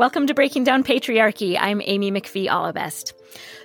[0.00, 1.58] Welcome to Breaking Down Patriarchy.
[1.60, 3.12] I'm Amy McPhee Allebest.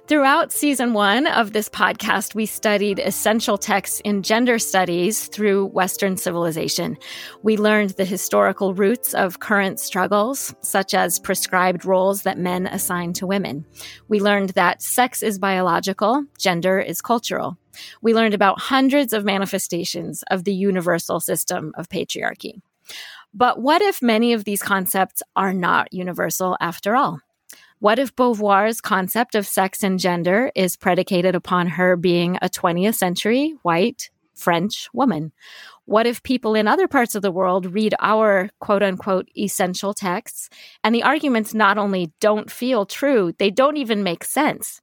[0.07, 6.17] Throughout season one of this podcast, we studied essential texts in gender studies through Western
[6.17, 6.97] civilization.
[7.43, 13.13] We learned the historical roots of current struggles, such as prescribed roles that men assign
[13.13, 13.65] to women.
[14.09, 17.57] We learned that sex is biological, gender is cultural.
[18.01, 22.59] We learned about hundreds of manifestations of the universal system of patriarchy.
[23.37, 27.19] But what if many of these concepts are not universal after all?
[27.79, 32.95] What if Beauvoir's concept of sex and gender is predicated upon her being a 20th
[32.95, 35.33] century white French woman?
[35.83, 40.49] What if people in other parts of the world read our quote unquote essential texts
[40.81, 44.79] and the arguments not only don't feel true, they don't even make sense?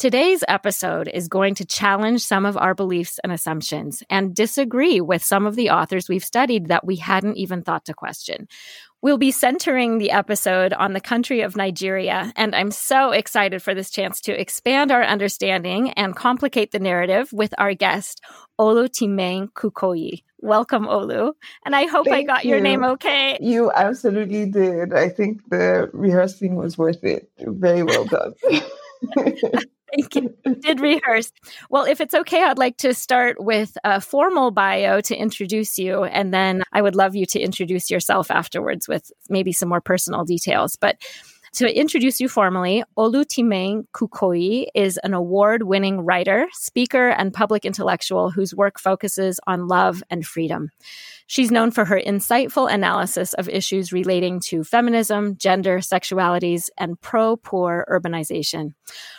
[0.00, 5.22] Today's episode is going to challenge some of our beliefs and assumptions and disagree with
[5.22, 8.48] some of the authors we've studied that we hadn't even thought to question.
[9.02, 13.74] We'll be centering the episode on the country of Nigeria, and I'm so excited for
[13.74, 18.22] this chance to expand our understanding and complicate the narrative with our guest,
[18.58, 20.22] Olutimehin Adegbeye.
[20.38, 21.34] Welcome, Olu.
[21.66, 22.52] And I hope Thank I got you.
[22.52, 23.36] your name okay.
[23.38, 24.94] You absolutely did.
[24.94, 27.30] I think the rehearsing was worth it.
[27.38, 28.32] Very well done.
[29.94, 30.34] Thank you.
[30.60, 31.32] Did rehearse.
[31.68, 36.04] Well, if it's okay, I'd like to start with a formal bio to introduce you,
[36.04, 40.24] and then I would love you to introduce yourself afterwards with maybe some more personal
[40.24, 40.76] details.
[40.76, 40.96] But
[41.54, 48.30] to introduce you formally, Olutimehin Adegbeye is an award winning writer, speaker, and public intellectual
[48.30, 50.70] whose work focuses on love and freedom.
[51.30, 57.36] She's known for her insightful analysis of issues relating to feminism, gender, sexualities, and pro
[57.36, 58.72] poor urbanization.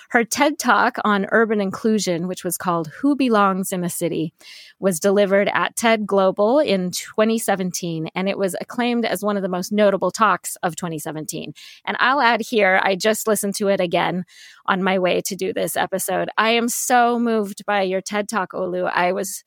[0.09, 4.33] Her TED Talk on urban inclusion, which was called Who Belongs in a City,
[4.77, 9.47] was delivered at TED Global in 2017, and it was acclaimed as one of the
[9.47, 11.53] most notable talks of 2017.
[11.85, 14.25] And I'll add here, I just listened to it again
[14.65, 16.27] on my way to do this episode.
[16.37, 18.91] I am so moved by your TED Talk, Olu.
[18.93, 19.45] I was,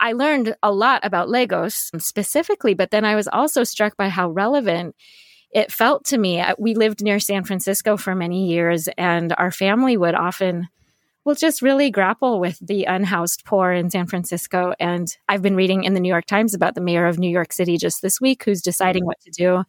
[0.00, 4.30] I learned a lot about Lagos specifically, but then I was also struck by how
[4.30, 4.94] relevant
[5.50, 6.42] it felt to me.
[6.58, 10.68] We lived near San Francisco for many years, and our family would often
[11.24, 14.74] will just really grapple with the unhoused poor in San Francisco.
[14.78, 17.52] And I've been reading in the New York Times about the mayor of New York
[17.52, 19.08] City just this week who's deciding mm-hmm.
[19.08, 19.64] what to do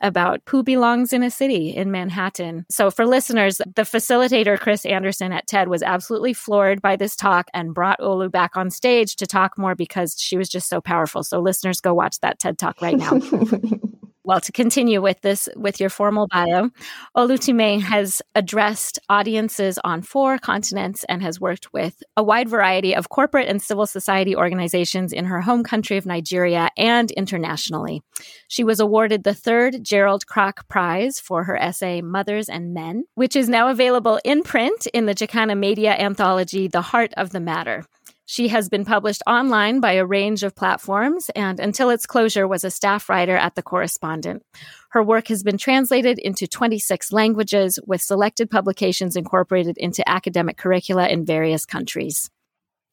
[0.00, 2.66] about who belongs in a city in Manhattan.
[2.68, 7.48] So, for listeners, the facilitator, Chris Anderson at TED, was absolutely floored by this talk
[7.54, 11.22] and brought Olu back on stage to talk more because she was just so powerful.
[11.22, 13.20] So, listeners, go watch that TED talk right now.
[14.24, 16.70] well, to continue with this, with your formal bio,
[17.16, 23.08] Olutimehin has addressed audiences on four continents and has worked with a wide variety of
[23.08, 28.02] corporate and civil society organizations in her home country of Nigeria and internationally.
[28.48, 33.34] She was awarded the third Gerald Kraak Prize for her essay Mothers and Men, which
[33.34, 37.86] is now available in print in the Jacana Media anthology The Heart of the Matter.
[38.30, 42.62] She has been published online by a range of platforms and until its closure was
[42.62, 44.44] a staff writer at The Correspondent.
[44.90, 51.08] Her work has been translated into 26 languages with selected publications incorporated into academic curricula
[51.08, 52.30] in various countries.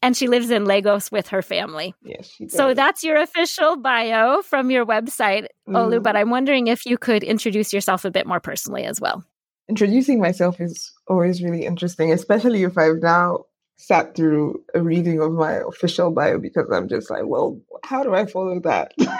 [0.01, 1.93] And she lives in Lagos with her family.
[2.01, 2.53] Yes, she does.
[2.53, 5.75] So that's your official bio from your website, mm.
[5.75, 6.01] Olu.
[6.01, 9.23] But I'm wondering if you could introduce yourself a bit more personally as well.
[9.69, 13.45] Introducing myself is always really interesting, especially if I've now
[13.77, 18.13] sat through a reading of my official bio because I'm just like, well, how do
[18.13, 18.93] I follow that?
[18.97, 19.13] it's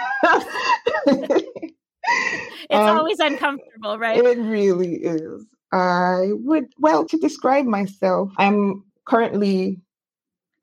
[2.70, 4.18] um, always uncomfortable, right?
[4.18, 5.46] It really is.
[5.72, 9.80] I would, well, to describe myself, I'm currently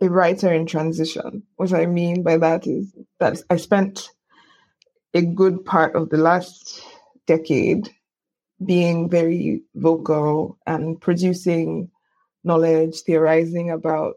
[0.01, 1.44] a writer in transition.
[1.56, 4.09] What I mean by that is that I spent
[5.13, 6.81] a good part of the last
[7.27, 7.89] decade
[8.66, 11.89] being very vocal and producing
[12.45, 14.16] knowledge, theorizing about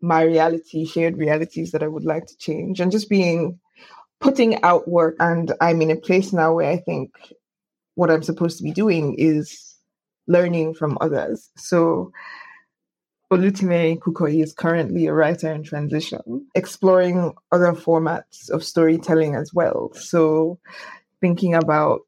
[0.00, 3.58] my reality, shared realities that I would like to change, and just being
[4.20, 5.16] putting out work.
[5.20, 7.10] And I'm in a place now where I think
[7.94, 9.76] what I'm supposed to be doing is
[10.26, 11.50] learning from others.
[11.56, 12.12] So
[13.32, 19.90] Olutimehin Adegbeye is currently a writer in transition, exploring other formats of storytelling as well.
[19.94, 20.58] So
[21.20, 22.02] thinking about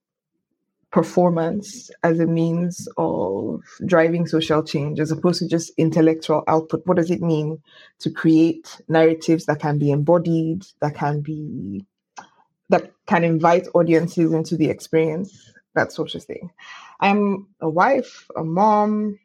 [0.95, 6.87] performance as a means of driving social change as opposed to just intellectual output.
[6.87, 7.61] What does it mean
[7.99, 11.85] to create narratives that can be embodied, that can be
[12.69, 16.51] that can invite audiences into the experience, that sort of thing.
[17.01, 19.19] I'm a wife, a mom,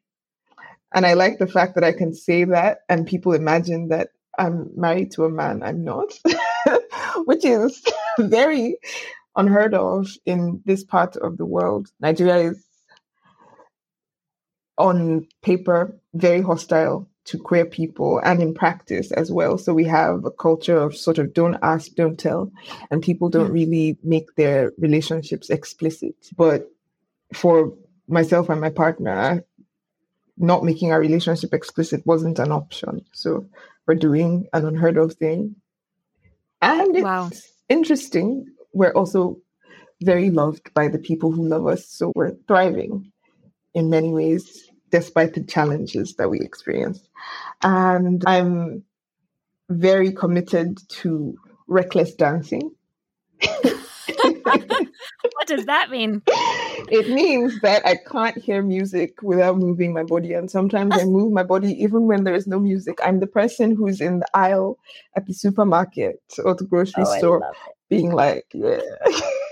[0.92, 4.72] and I like the fact that I can say that and people imagine that I'm
[4.76, 6.20] married to a man I'm not,
[7.26, 7.84] which is
[8.20, 8.78] very
[9.40, 11.90] unheard of in this part of the world.
[12.00, 12.64] Nigeria is
[14.78, 19.58] on paper very hostile to queer people and in practice as well.
[19.58, 22.52] So we have a culture of sort of don't ask, don't tell,
[22.90, 23.54] and people don't hmm.
[23.54, 26.16] really make their relationships explicit.
[26.36, 26.72] But
[27.34, 27.74] for
[28.08, 29.44] myself and my partner,
[30.38, 33.06] not making our relationship explicit wasn't an option.
[33.14, 33.46] So
[33.86, 35.56] we're doing an unheard of thing.
[36.62, 37.30] And it's wow.
[37.68, 38.48] interesting.
[38.74, 39.38] We're also
[40.02, 41.88] very loved by the people who love us.
[41.88, 43.12] So we're thriving
[43.74, 47.08] in many ways despite the challenges that we experience.
[47.62, 48.84] And I'm
[49.70, 51.36] very committed to
[51.68, 52.72] reckless dancing.
[53.42, 56.24] what does that mean?
[56.92, 60.34] It means that I can't hear music without moving my body.
[60.34, 62.98] And sometimes I move my body even when there is no music.
[63.04, 64.80] I'm the person who's in the aisle
[65.16, 67.54] at the supermarket or the grocery oh, store
[67.90, 68.80] being like, yeah.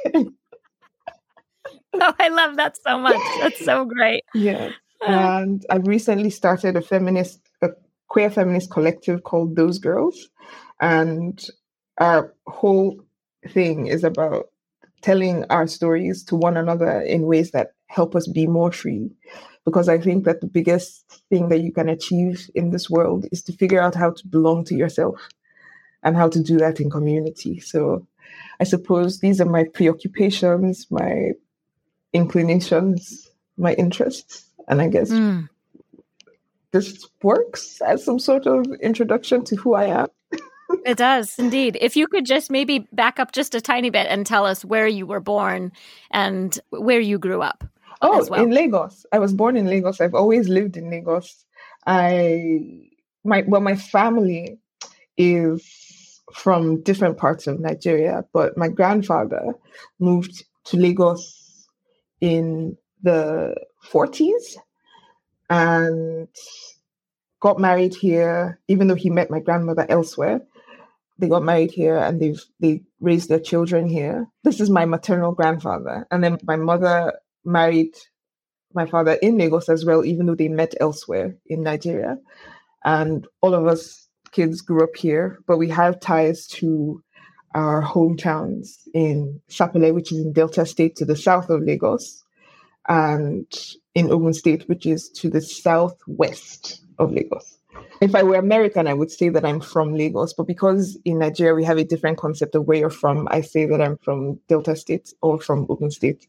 [0.15, 3.17] oh, I love that so much.
[3.39, 4.23] That's so great.
[4.33, 4.71] Yeah.
[5.01, 7.69] Uh, and I recently started a feminist, a
[8.07, 10.29] queer feminist collective called Those Girls.
[10.79, 11.43] And
[11.97, 12.99] our whole
[13.49, 14.47] thing is about
[15.01, 19.11] telling our stories to one another in ways that help us be more free.
[19.65, 23.43] Because I think that the biggest thing that you can achieve in this world is
[23.43, 25.27] to figure out how to belong to yourself
[26.03, 27.59] and how to do that in community.
[27.59, 28.07] So
[28.59, 31.31] I suppose these are my preoccupations, my
[32.13, 34.45] inclinations, my interests.
[34.67, 35.47] And I guess mm.
[36.71, 40.07] this works as some sort of introduction to who I am.
[40.85, 41.77] it does indeed.
[41.79, 44.87] If you could just maybe back up just a tiny bit and tell us where
[44.87, 45.71] you were born
[46.11, 47.63] and where you grew up.
[48.01, 48.43] Oh, well.
[48.43, 49.05] in Lagos.
[49.11, 50.01] I was born in Lagos.
[50.01, 51.45] I've always lived in Lagos.
[51.85, 52.89] I
[53.23, 54.59] my well, my family
[55.17, 55.86] is
[56.33, 59.53] from different parts of Nigeria, but my grandfather
[59.99, 61.67] moved to Lagos
[62.21, 63.55] in the
[63.89, 64.57] 40s
[65.49, 66.27] and
[67.39, 70.41] got married here, even though he met my grandmother elsewhere.
[71.19, 74.27] They got married here and they've they raised their children here.
[74.43, 76.05] This is my maternal grandfather.
[76.11, 77.13] And then my mother
[77.43, 77.95] married
[78.73, 82.17] my father in Lagos as well, even though they met elsewhere in Nigeria.
[82.83, 87.03] And all of us kids grew up here, but we have ties to
[87.55, 92.23] our hometowns in Sapele, which is in Delta State to the south of Lagos,
[92.87, 93.45] and
[93.95, 97.57] in Ogun State, which is to the southwest of Lagos.
[97.99, 101.55] If I were American, I would say that I'm from Lagos, but because in Nigeria
[101.55, 104.75] we have a different concept of where you're from, I say that I'm from Delta
[104.75, 106.27] State or from Ogun State.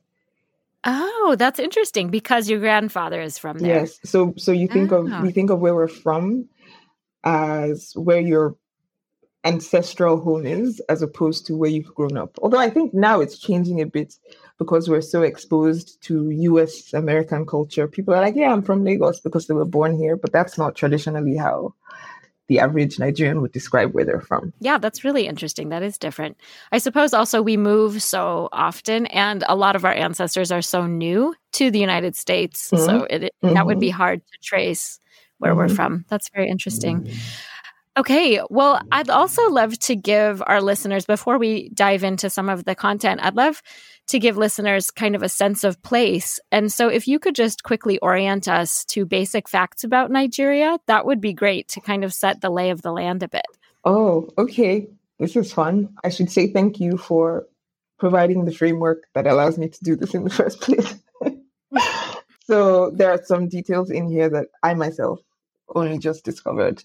[0.84, 3.80] Oh, that's interesting because your grandfather is from there.
[3.80, 3.98] Yes.
[4.04, 5.02] So so you think oh.
[5.04, 5.20] of ah.
[5.20, 6.48] we think of where we're from
[7.24, 8.56] as where your
[9.44, 12.38] ancestral home is as opposed to where you've grown up.
[12.42, 14.14] Although I think now it's changing a bit
[14.58, 17.86] because we're so exposed to US American culture.
[17.86, 20.74] People are like, yeah, I'm from Lagos because they were born here, but that's not
[20.74, 21.74] traditionally how
[22.48, 24.52] the average Nigerian would describe where they're from.
[24.58, 25.68] Yeah, that's really interesting.
[25.68, 26.38] That is different.
[26.72, 30.86] I suppose also we move so often, and a lot of our ancestors are so
[30.86, 32.70] new to the United States.
[32.70, 32.84] Mm-hmm.
[32.84, 33.54] So it, mm-hmm.
[33.54, 33.98] that would be mm-hmm.
[33.98, 34.98] hard to trace
[35.38, 35.58] where mm-hmm.
[35.60, 36.04] we're from.
[36.08, 37.02] That's very interesting.
[37.02, 37.18] Mm-hmm.
[37.98, 38.40] Okay.
[38.48, 42.76] Well, I'd also love to give our listeners, before we dive into some of the
[42.76, 43.60] content, I'd love
[44.08, 46.38] to give listeners kind of a sense of place.
[46.52, 51.06] And so, if you could just quickly orient us to basic facts about Nigeria, that
[51.06, 53.46] would be great to kind of set the lay of the land a bit.
[53.84, 54.88] Oh, okay.
[55.18, 55.88] This is fun.
[56.04, 57.48] I should say thank you for
[57.98, 60.94] providing the framework that allows me to do this in the first place.
[62.46, 65.18] so, there are some details in here that I myself
[65.74, 66.82] only just discovered.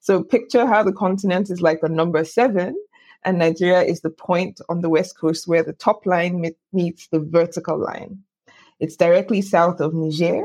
[0.00, 2.76] So picture how the continent is like a number seven,
[3.24, 7.20] and Nigeria is the point on the west coast where the top line meets the
[7.20, 8.22] vertical line.
[8.80, 10.44] It's directly south of Niger,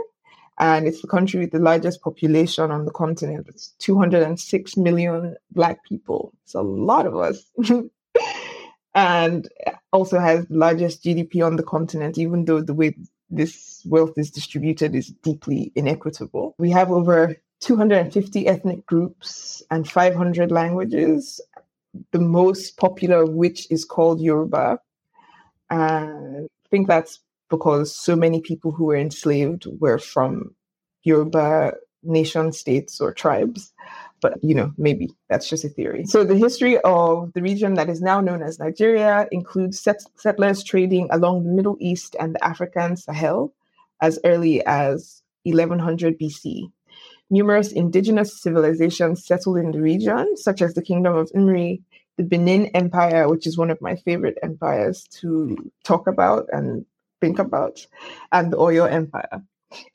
[0.59, 3.47] and it's the country with the largest population on the continent.
[3.47, 6.33] It's 206 million Black people.
[6.43, 7.43] It's a lot of us.
[8.95, 9.47] and
[9.91, 12.95] also has the largest GDP on the continent, even though the way
[13.29, 16.55] this wealth is distributed is deeply inequitable.
[16.57, 21.39] We have over 250 ethnic groups and 500 languages,
[22.11, 24.79] the most popular of which is called Yoruba.
[25.69, 30.55] And I think that's because so many people who were enslaved were from
[31.03, 33.73] Yoruba nation states or tribes.
[34.21, 36.05] But, you know, maybe that's just a theory.
[36.05, 40.63] So, the history of the region that is now known as Nigeria includes set- settlers
[40.63, 43.53] trading along the Middle East and the African Sahel
[44.01, 46.71] as early as 1100 BC
[47.29, 51.81] numerous indigenous civilizations settled in the region, such as the kingdom of Nri,
[52.17, 56.85] the Benin Empire, which is one of my favorite empires to talk about and
[57.21, 57.85] think about,
[58.31, 59.41] and the Oyo Empire.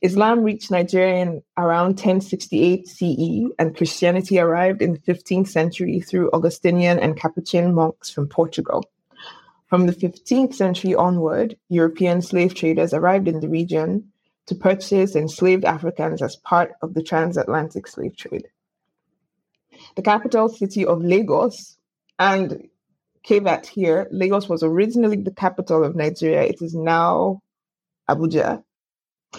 [0.02, 6.30] Islam reached Nigeria in around 1068 CE, and Christianity arrived in the 15th century through
[6.32, 8.84] Augustinian and Capuchin monks from Portugal.
[9.66, 14.10] From the 15th century onward, European slave traders arrived in the region
[14.48, 18.48] to purchase enslaved Africans as part of the transatlantic slave trade.
[19.94, 21.76] The capital city of Lagos,
[22.18, 22.68] and
[23.22, 26.42] caveat here, Lagos was originally the capital of Nigeria.
[26.42, 27.42] It is now
[28.08, 28.64] Abuja.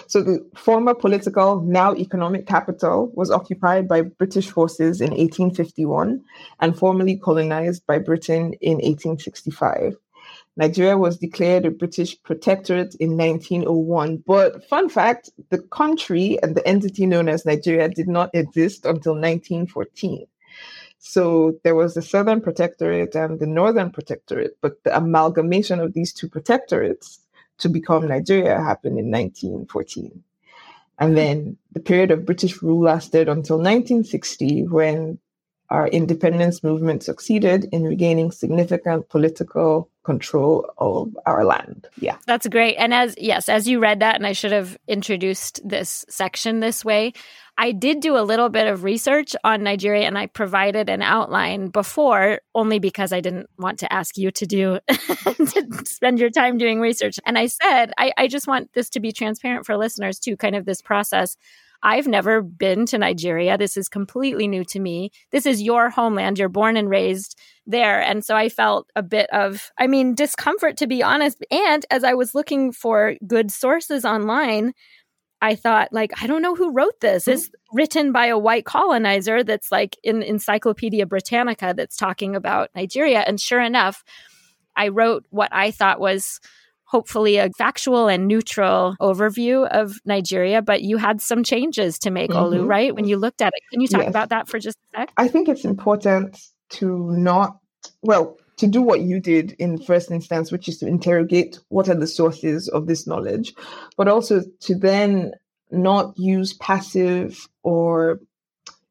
[0.05, 6.23] So the former political, now economic capital was occupied by British forces in 1851
[6.59, 9.95] and formally colonized by Britain in 1865.
[10.57, 14.23] Nigeria was declared a British protectorate in 1901.
[14.25, 19.13] But, fun fact the country and the entity known as Nigeria did not exist until
[19.13, 20.25] 1914.
[20.99, 26.11] So there was the Southern Protectorate and the Northern Protectorate, but the amalgamation of these
[26.11, 27.19] two protectorates
[27.59, 30.23] to become Nigeria happened in 1914.
[30.99, 35.19] And then the period of British rule lasted until 1960, when
[35.69, 41.87] our independence movement succeeded in regaining significant political control of our land.
[41.99, 42.17] Yeah.
[42.25, 42.77] That's great.
[42.77, 46.83] And as, yes, as you read that, and I should have introduced this section this
[46.83, 47.13] way,
[47.59, 51.67] I did do a little bit of research on Nigeria and I provided an outline
[51.67, 56.57] before only because I didn't want to ask you to do, to spend your time
[56.57, 57.19] doing research.
[57.23, 60.55] And I said, I, I just want this to be transparent for listeners too, kind
[60.55, 61.37] of this process
[61.81, 63.57] I've never been to Nigeria.
[63.57, 65.11] This is completely new to me.
[65.31, 66.37] This is your homeland.
[66.37, 68.01] You're born and raised there.
[68.01, 71.37] And so I felt a bit of, I mean, discomfort to be honest.
[71.51, 74.73] And as I was looking for good sources online,
[75.41, 77.23] I thought, like, I don't know who wrote this.
[77.23, 77.31] Mm-hmm.
[77.31, 83.19] It's written by a white colonizer that's like in Encyclopedia Britannica that's talking about Nigeria.
[83.19, 84.03] And sure enough,
[84.75, 86.41] I wrote what I thought was
[86.89, 92.31] hopefully a factual and neutral overview of Nigeria, but you had some changes to make,
[92.31, 92.55] mm-hmm.
[92.55, 92.95] Olu, right?
[92.95, 93.61] When you looked at it.
[93.71, 94.09] Can you talk yes.
[94.09, 95.11] about that for just a sec?
[95.15, 96.39] I think it's important
[96.71, 97.59] to not,
[98.01, 101.95] well, to do what you did in first instance, which is to interrogate what are
[101.95, 103.53] the sources of this knowledge,
[103.95, 105.33] but also to then
[105.71, 108.19] not use passive or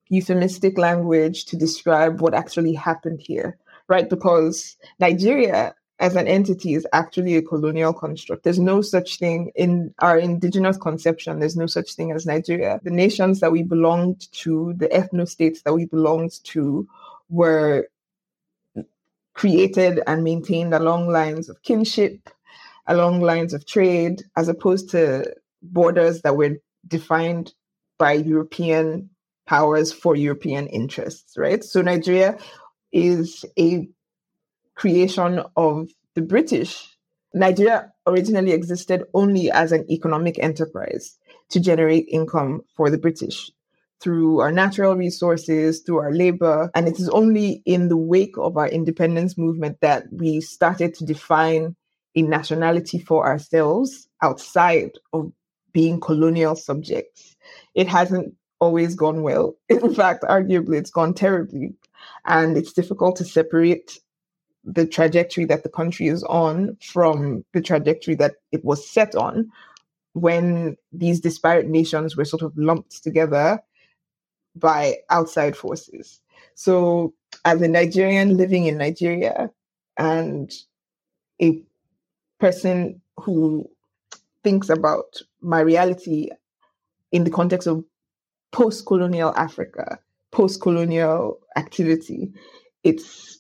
[0.09, 4.09] euphemistic language to describe what actually happened here, right?
[4.09, 8.45] Because Nigeria as an entity is actually a colonial construct.
[8.45, 11.41] There's no such thing in our indigenous conception.
[11.41, 12.81] There's no such thing as Nigeria.
[12.85, 16.89] The nations that we belonged to, the ethno states that we belonged to,
[17.29, 17.89] were
[19.35, 22.31] created and maintained along lines of kinship,
[22.87, 27.53] along lines of trade, as opposed to borders that were defined
[27.99, 29.11] by European
[29.47, 31.65] powers for European interests, right?
[31.65, 32.39] So Nigeria
[32.93, 33.89] is a
[34.79, 36.97] creation of the British,
[37.35, 41.19] Nigeria originally existed only as an economic enterprise
[41.51, 43.51] to generate income for the British
[44.01, 46.71] through our natural resources, through our labor.
[46.75, 51.05] And it is only in the wake of our independence movement that we started to
[51.05, 51.75] define
[52.15, 55.33] a nationality for ourselves outside of
[55.73, 57.37] being colonial subjects.
[57.75, 59.57] It hasn't always gone well.
[59.69, 61.75] In fact, arguably, it's gone terribly.
[62.25, 63.99] And it's difficult to separate
[64.69, 69.51] the trajectory that the country is on from the trajectory that it was set on
[70.13, 73.61] when these disparate nations were sort of lumped together
[74.55, 76.21] by outside forces.
[76.55, 79.51] So, as a Nigerian living in Nigeria
[79.97, 80.53] and
[81.41, 81.63] a
[82.41, 83.69] person who
[84.45, 86.29] thinks about my reality
[87.13, 87.85] in the context of
[88.51, 89.99] post colonial Africa,
[90.31, 92.33] post colonial activity,
[92.83, 93.38] it's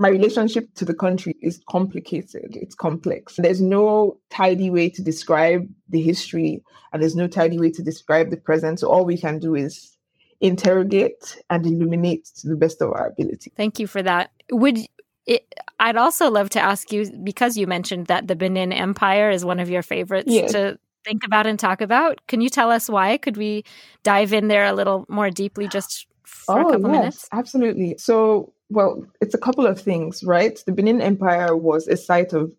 [0.00, 3.34] my relationship to the country is complicated, it's complex.
[3.36, 8.30] There's no tidy way to describe the history, and there's no tidy way to describe
[8.30, 8.80] the present.
[8.80, 9.94] So all we can do is
[10.40, 13.52] interrogate and illuminate to the best of our ability.
[13.58, 14.30] Thank you for that.
[14.50, 14.78] Would
[15.26, 19.44] it, I'd also love to ask you because you mentioned that the Benin Empire is
[19.44, 20.52] one of your favorites yes.
[20.52, 22.26] to think about and talk about.
[22.26, 23.18] Can you tell us why?
[23.18, 23.64] Could we
[24.02, 27.28] dive in there a little more deeply just for oh, a couple yes, minutes?
[27.32, 27.98] Absolutely.
[27.98, 30.58] So well, it's a couple of things, right?
[30.64, 32.52] The Benin Empire was a site of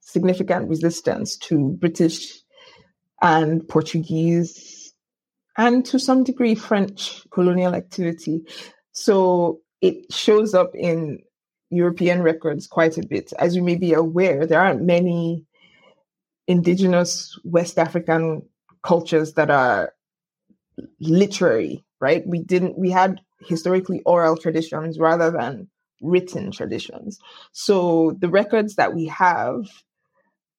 [0.00, 2.34] significant resistance to British
[3.20, 4.94] and Portuguese
[5.56, 8.42] and to some degree French colonial activity.
[8.92, 11.20] So it shows up in
[11.70, 13.32] European records quite a bit.
[13.38, 15.44] As you may be aware, there aren't many
[16.46, 18.42] indigenous West African
[18.82, 19.92] cultures that are
[21.00, 22.24] literary, right?
[22.26, 25.68] We didn't, we had historically oral traditions rather than
[26.02, 27.18] written traditions.
[27.52, 29.66] So the records that we have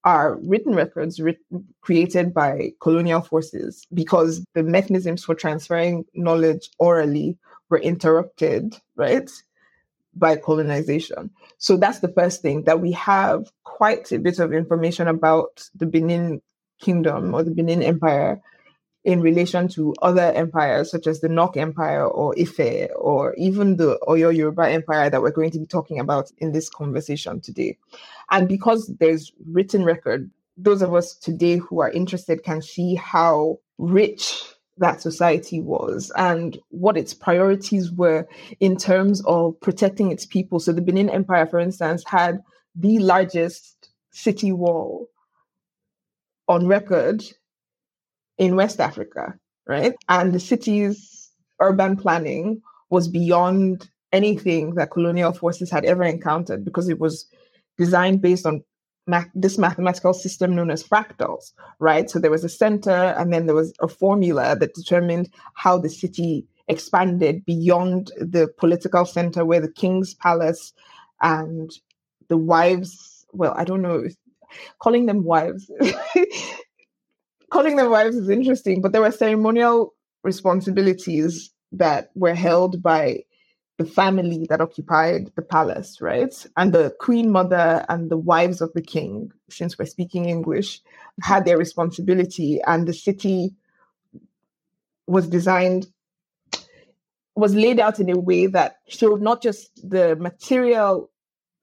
[0.04, 7.38] are written records written, created by colonial forces because the mechanisms for transferring knowledge orally
[7.70, 9.30] were interrupted, right,
[10.16, 11.30] by colonization.
[11.58, 15.86] So that's the first thing that we have quite a bit of information about the
[15.86, 16.42] Benin
[16.80, 18.42] kingdom or the Benin Empire
[19.08, 23.98] in relation to other empires such as the Nok Empire or Ife or even the
[24.06, 27.78] Oyo Yoruba Empire that we're going to be talking about in this conversation today.
[28.30, 33.60] And because there's written record, those of us today who are interested can see how
[33.78, 34.44] rich
[34.76, 38.28] that society was and what its priorities were
[38.60, 40.60] in terms of protecting its people.
[40.60, 42.44] So the Benin Empire, for instance, had
[42.76, 45.08] the largest city wall
[46.50, 47.24] on record
[48.38, 49.36] in West Africa,
[49.68, 49.94] right?
[50.10, 56.88] And the city's urban planning was beyond anything that colonial forces had ever encountered because
[56.90, 57.28] it was
[57.78, 58.64] designed based on
[59.06, 62.10] math- this mathematical system known as fractals, right?
[62.10, 65.90] So there was a center and then there was a formula that determined how the
[65.90, 70.74] city expanded beyond the political center where the king's palace
[71.22, 71.72] and
[72.28, 74.06] the wives, well, I don't know,
[74.80, 75.70] calling them wives
[77.52, 83.24] calling them wives is interesting, but there were ceremonial responsibilities that were held by
[83.78, 86.48] the family that occupied the palace, right?
[86.58, 90.82] And the queen mother and the wives of the king, since we're speaking English,
[91.22, 93.56] had their responsibility, and the city
[95.06, 95.88] was designed,
[97.36, 101.12] was laid out in a way that showed not just the material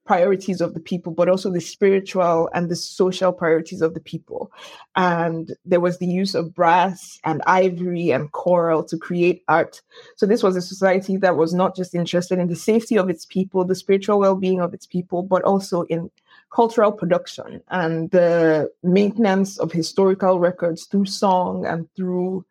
[0.05, 4.51] priorities of the people, but also the spiritual and the social priorities of the people.
[4.95, 9.81] And there was the use of brass and ivory and coral to create art.
[10.15, 13.25] So this was a society that was not just interested in the safety of its
[13.25, 16.11] people, the spiritual well-being of its people, but also in
[16.53, 22.45] cultural production and the maintenance of historical records through song and through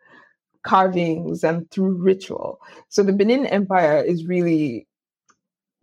[0.65, 2.61] carvings and through ritual.
[2.89, 4.87] So the Benin Empire is really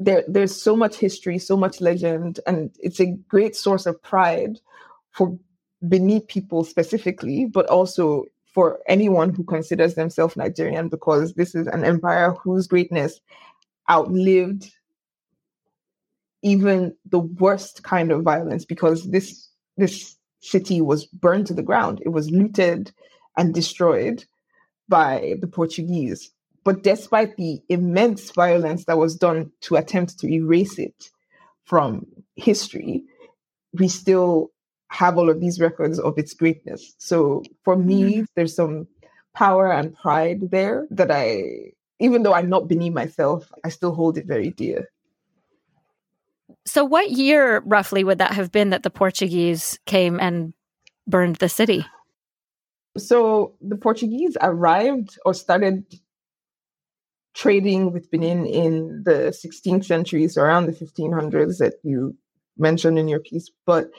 [0.03, 4.59] there there's so much history, so much legend, and it's a great source of pride
[5.11, 5.37] for
[5.81, 11.83] Benin people specifically, but also for anyone who considers themselves Nigerian, because this is an
[11.85, 13.19] empire whose greatness
[13.89, 14.71] outlived
[16.43, 22.01] even the worst kind of violence, because this this city was burned to the ground.
[22.03, 22.91] It was looted
[23.37, 24.25] and destroyed
[24.89, 26.31] by the Portuguese.
[26.63, 31.09] But despite the immense violence that was done to attempt to erase it
[31.63, 33.03] from history,
[33.73, 34.51] we still
[34.89, 36.93] have all of these records of its greatness.
[36.97, 38.23] So for me, mm-hmm.
[38.35, 38.87] there's some
[39.33, 44.17] power and pride there that I, even though I'm not Benin myself, I still hold
[44.17, 44.89] it very dear.
[46.65, 50.53] So, what year roughly would that have been that the Portuguese came and
[51.07, 51.85] burned the city?
[52.97, 55.85] So, the Portuguese arrived or started
[57.33, 62.15] trading with Benin in the 16th century, so around the 1500s that you
[62.57, 63.49] mentioned in your piece.
[63.65, 63.89] But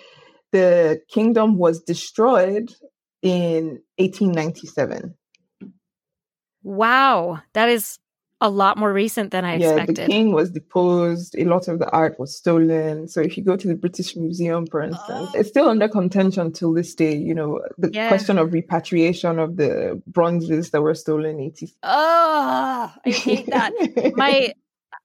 [0.53, 2.75] the kingdom was destroyed
[3.23, 5.15] in 1897.
[6.63, 7.99] Wow, that is
[8.43, 9.97] a lot more recent than I yeah, expected.
[9.97, 11.37] The king was deposed.
[11.39, 13.07] A lot of the art was stolen.
[13.07, 15.39] So if you go to the British Museum, for instance, oh.
[15.39, 17.17] it's still under contention till this day.
[17.17, 18.09] You know, the yeah.
[18.09, 21.39] question of repatriation of the bronzes that were stolen.
[21.39, 21.73] 80.
[21.85, 23.73] Oh, I hate that.
[24.17, 24.53] My,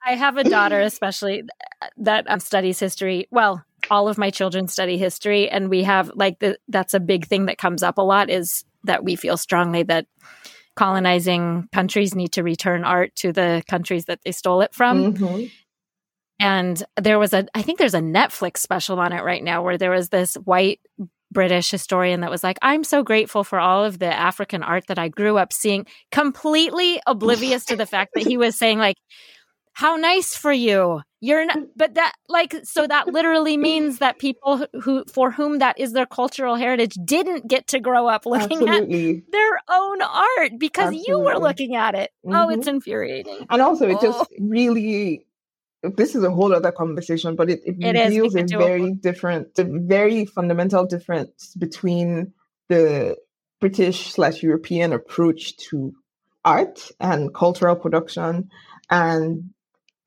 [0.03, 1.43] I have a daughter, especially
[1.97, 3.27] that um, studies history.
[3.29, 7.27] Well, all of my children study history, and we have like the that's a big
[7.27, 10.07] thing that comes up a lot is that we feel strongly that
[10.77, 15.13] colonizing countries need to return art to the countries that they stole it from.
[15.13, 15.45] Mm-hmm.
[16.39, 19.77] And there was a, I think there's a Netflix special on it right now where
[19.77, 20.79] there was this white
[21.31, 24.99] British historian that was like, I'm so grateful for all of the African art that
[24.99, 28.97] I grew up seeing, completely oblivious to the fact that he was saying, like,
[29.73, 34.65] how nice for you you're not but that like so that literally means that people
[34.81, 39.17] who for whom that is their cultural heritage didn't get to grow up looking Absolutely.
[39.17, 41.05] at their own art because Absolutely.
[41.07, 42.35] you were looking at it mm-hmm.
[42.35, 42.75] oh it's mm-hmm.
[42.75, 44.01] infuriating and also it oh.
[44.01, 45.25] just really
[45.83, 49.63] this is a whole other conversation but it, it, it reveals a very different a
[49.63, 52.33] very fundamental difference between
[52.67, 53.15] the
[53.59, 55.93] british slash european approach to
[56.45, 58.49] art and cultural production
[58.89, 59.49] and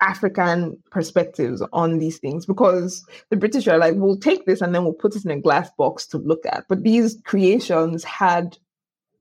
[0.00, 4.84] African perspectives on these things because the British are like, we'll take this and then
[4.84, 6.64] we'll put it in a glass box to look at.
[6.68, 8.56] But these creations had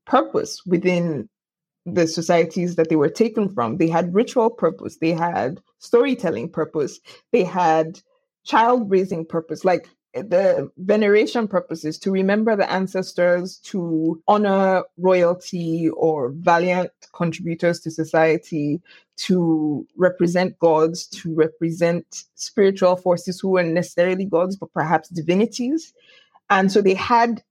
[0.06, 1.30] purpose within
[1.86, 3.78] the societies that they were taken from.
[3.78, 7.00] They had ritual purpose, they had storytelling purpose,
[7.32, 8.00] they had
[8.46, 9.66] child raising purpose.
[9.66, 17.80] Like Eh, the veneration purposes to remember the ancestors, to honor royalty or valiant contributors
[17.82, 18.82] to society,
[19.18, 25.94] to represent gods, to represent spiritual forces who weren't necessarily gods, but perhaps divinities.
[26.50, 27.44] And so they had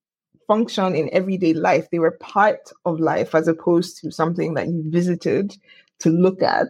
[0.49, 1.88] function in everyday life.
[1.90, 5.57] They were part of life as opposed to something that you visited
[6.01, 6.68] to look at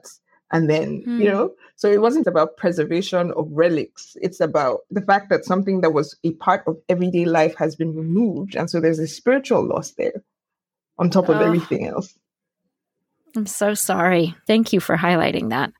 [0.51, 1.19] and then mm.
[1.19, 1.25] you hmm.
[1.25, 5.93] know so it wasn't about preservation of relics it's about the fact that something that
[5.93, 9.93] was a part of everyday life has been removed and so there's a spiritual loss
[9.93, 10.23] there
[10.99, 12.17] on top of oh, everything else
[13.37, 15.73] i'm so sorry thank you for highlighting that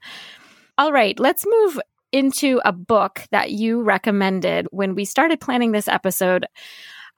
[0.77, 1.79] all right let's move
[2.11, 6.45] into a book that you recommended when we started planning this episode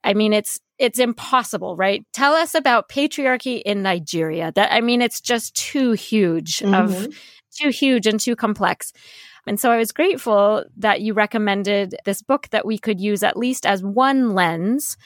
[0.03, 2.03] i mean it's it's impossible, right?
[2.11, 4.51] Tell us about patriarchy in Nigeria.
[4.55, 6.73] That I mean, it's just too huge mm-hmm.
[6.73, 7.07] of
[7.51, 8.93] too huge and too complex.
[9.47, 13.37] And so I was grateful that you recommended this book that we could use at
[13.37, 14.97] least as one lens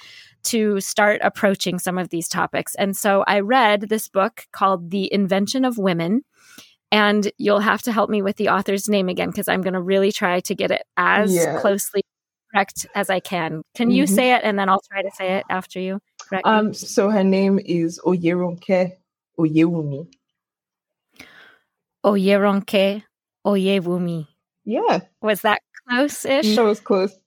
[0.45, 2.75] to start approaching some of these topics.
[2.75, 6.23] And so I read this book called The Invention of Women.
[6.91, 9.81] And you'll have to help me with the author's name again because I'm going to
[9.81, 11.59] really try to get it as yeah.
[11.59, 12.03] closely
[12.53, 13.63] correct as I can.
[13.75, 14.15] Can you mm-hmm.
[14.15, 15.99] say it and then I'll try to say it after you?
[16.43, 18.93] Um, so her name is Oyeronke
[19.37, 20.07] Oyewumi.
[22.05, 23.03] Oyeronke
[23.45, 24.27] Oyewumi.
[24.63, 24.99] Yeah.
[25.21, 26.55] Was that close-ish?
[26.55, 27.17] That was close.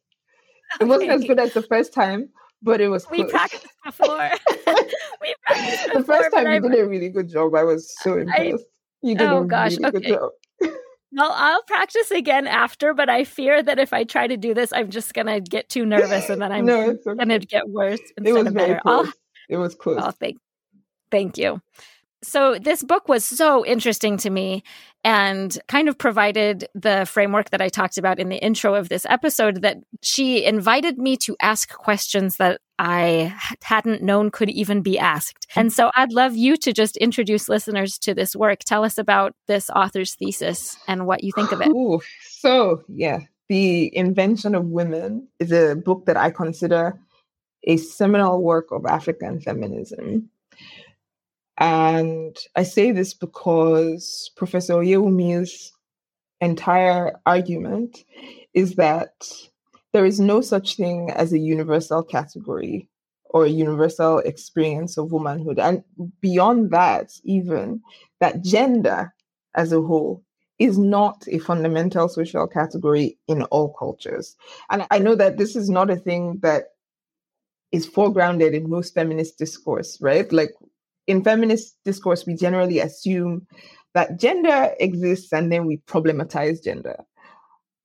[0.81, 2.29] It wasn't as good as the first time,
[2.63, 3.19] but it was close.
[3.25, 4.31] We practiced before.
[5.21, 7.55] we practiced before, The first time you I, did a really good job.
[7.55, 8.41] I was so impressed.
[8.41, 8.55] I,
[9.03, 10.01] you did oh, a gosh, really okay.
[10.01, 10.31] good job.
[11.11, 14.75] Well, I'll practice again after, but I fear that if I try to do this,
[14.75, 17.15] I'm just gonna get too nervous and then I'm no, okay.
[17.17, 18.79] gonna get worse instead it was of better.
[18.83, 19.11] Close.
[19.49, 19.99] it was close.
[20.03, 20.37] Oh, thank,
[21.11, 21.63] thank you.
[22.23, 24.65] So, this book was so interesting to me
[25.05, 29.07] and kind of provided the framework that I talked about in the intro of this
[29.09, 34.99] episode that she invited me to ask questions that I hadn't known could even be
[34.99, 35.47] asked.
[35.55, 38.61] And so, I'd love you to just introduce listeners to this work.
[38.61, 41.69] Tell us about this author's thesis and what you think of it.
[41.69, 46.99] Ooh, so, yeah, The Invention of Women is a book that I consider
[47.63, 50.31] a seminal work of African feminism
[51.59, 55.73] and I say this because Professor Oyewumi's
[56.41, 58.05] entire argument
[58.55, 59.11] is that
[59.93, 62.89] there is no such thing as a universal category
[63.31, 65.59] or a universal experience of womanhood.
[65.59, 65.83] And
[66.21, 67.83] beyond that, even
[68.21, 69.13] that gender
[69.55, 70.23] as a whole
[70.59, 74.37] is not a fundamental social category in all cultures.
[74.71, 76.75] And I know that this is not a thing that
[77.71, 80.31] is foregrounded in most feminist discourse, right?
[80.33, 80.55] Like
[81.09, 83.47] in feminist discourse, we generally assume
[83.95, 86.97] that gender exists and then we problematize gender.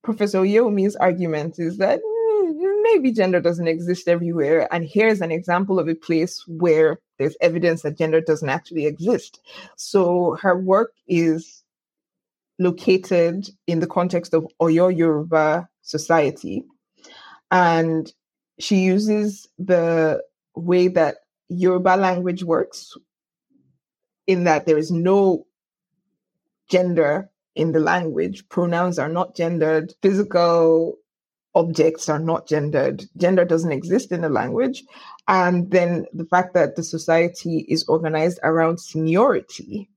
[0.03, 4.67] Professor Oyewumi's argument is that mm, maybe gender doesn't exist everywhere.
[4.73, 9.39] And here's an example of a place where there's evidence that gender doesn't actually exist.
[9.77, 11.63] So her work is
[12.59, 16.65] located in the context of Oyo Yoruba society.
[17.51, 18.12] And
[18.59, 20.21] she uses the
[20.55, 21.17] way that
[21.49, 22.95] Yoruba language works,
[24.27, 25.45] in that there is no
[26.69, 28.47] gender in the language.
[28.49, 29.93] Pronouns are not gendered.
[30.01, 30.97] Physical
[31.55, 33.05] objects are not gendered.
[33.17, 34.83] Gender doesn't exist in the language.
[35.27, 39.89] And then the fact that the society is organized around seniority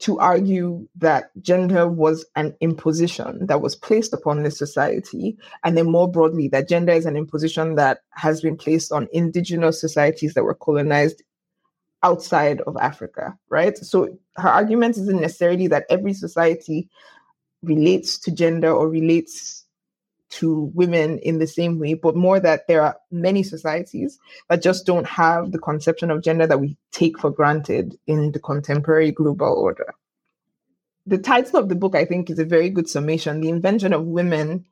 [0.00, 5.38] to argue that gender was an imposition that was placed upon the society.
[5.62, 9.80] And then more broadly, that gender is an imposition that has been placed on indigenous
[9.80, 11.22] societies that were colonized
[12.04, 13.76] outside of Africa, right?
[13.78, 16.88] So her argument isn't necessarily that every society
[17.62, 19.64] relates to gender or relates
[20.28, 24.84] to women in the same way, but more that there are many societies that just
[24.84, 29.54] don't have the conception of gender that we take for granted in the contemporary global
[29.54, 29.94] order.
[31.06, 33.40] The title of the book, I think, is a very good summation.
[33.40, 34.66] The invention of women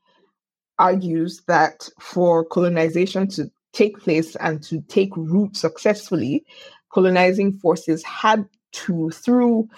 [0.78, 6.44] argues that for colonization to take place and to take root successfully,
[6.92, 9.68] colonizing forces had to, through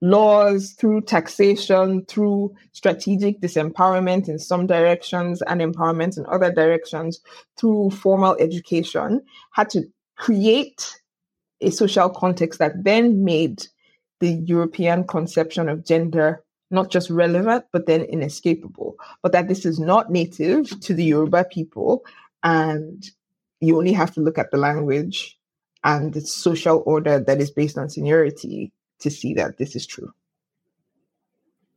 [0.00, 7.20] laws, through taxation, through strategic disempowerment in some directions and empowerment in other directions,
[7.58, 9.82] through formal education, had to
[10.16, 11.00] create
[11.60, 13.66] a social context that then made
[14.20, 18.96] the European conception of gender not just relevant, but then inescapable.
[19.22, 22.04] But that this is not native to the Yoruba people,
[22.42, 23.04] and
[23.60, 25.38] you only have to look at the language
[25.84, 30.10] and the social order that is based on seniority to see that this is true.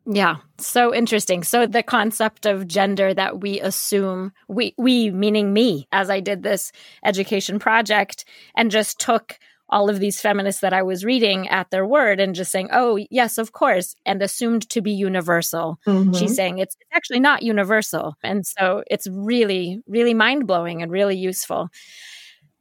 [0.10, 1.44] Yeah, so interesting.
[1.44, 6.44] So the concept of gender that we assume we we meaning me as I did
[6.44, 6.72] this
[7.04, 8.24] education project
[8.56, 9.38] and just took
[9.70, 12.98] all of these feminists that I was reading at their word and just saying, "Oh,
[13.12, 15.78] yes, of course," and assumed to be universal.
[15.86, 16.14] Mm-hmm.
[16.14, 18.16] She's saying it's, it's actually not universal.
[18.24, 21.68] And so it's really really mind-blowing and really useful.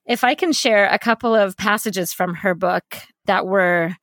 [0.07, 2.85] If I can share a couple of passages from her book
[3.27, 3.97] that were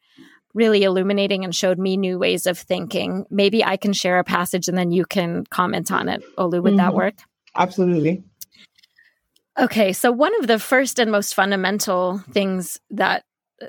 [0.53, 3.25] really illuminating and showed me new ways of thinking.
[3.29, 6.23] Maybe I can share a passage and then you can comment on it.
[6.37, 6.77] Olu, would mm-hmm.
[6.77, 7.15] that work?
[7.55, 8.23] Absolutely.
[9.59, 13.23] Okay, so one of the first and most fundamental things that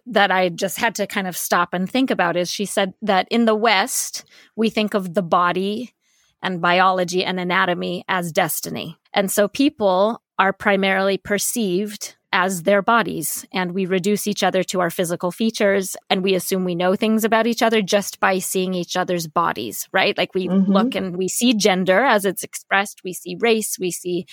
[0.07, 3.29] that I just had to kind of stop and think about is she said that
[3.31, 4.25] in the West,
[4.57, 5.95] we think of the body
[6.43, 8.99] and biology and anatomy as destiny.
[9.13, 14.81] And so people are primarily perceived as their bodies and we reduce each other to
[14.81, 18.75] our physical features and we assume we know things about each other just by seeing
[18.75, 20.71] each other's bodies right like we mm-hmm.
[20.71, 24.27] look and we see gender as it's expressed we see race we see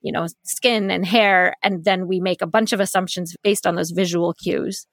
[0.00, 3.74] you know skin and hair and then we make a bunch of assumptions based on
[3.76, 4.86] those visual cues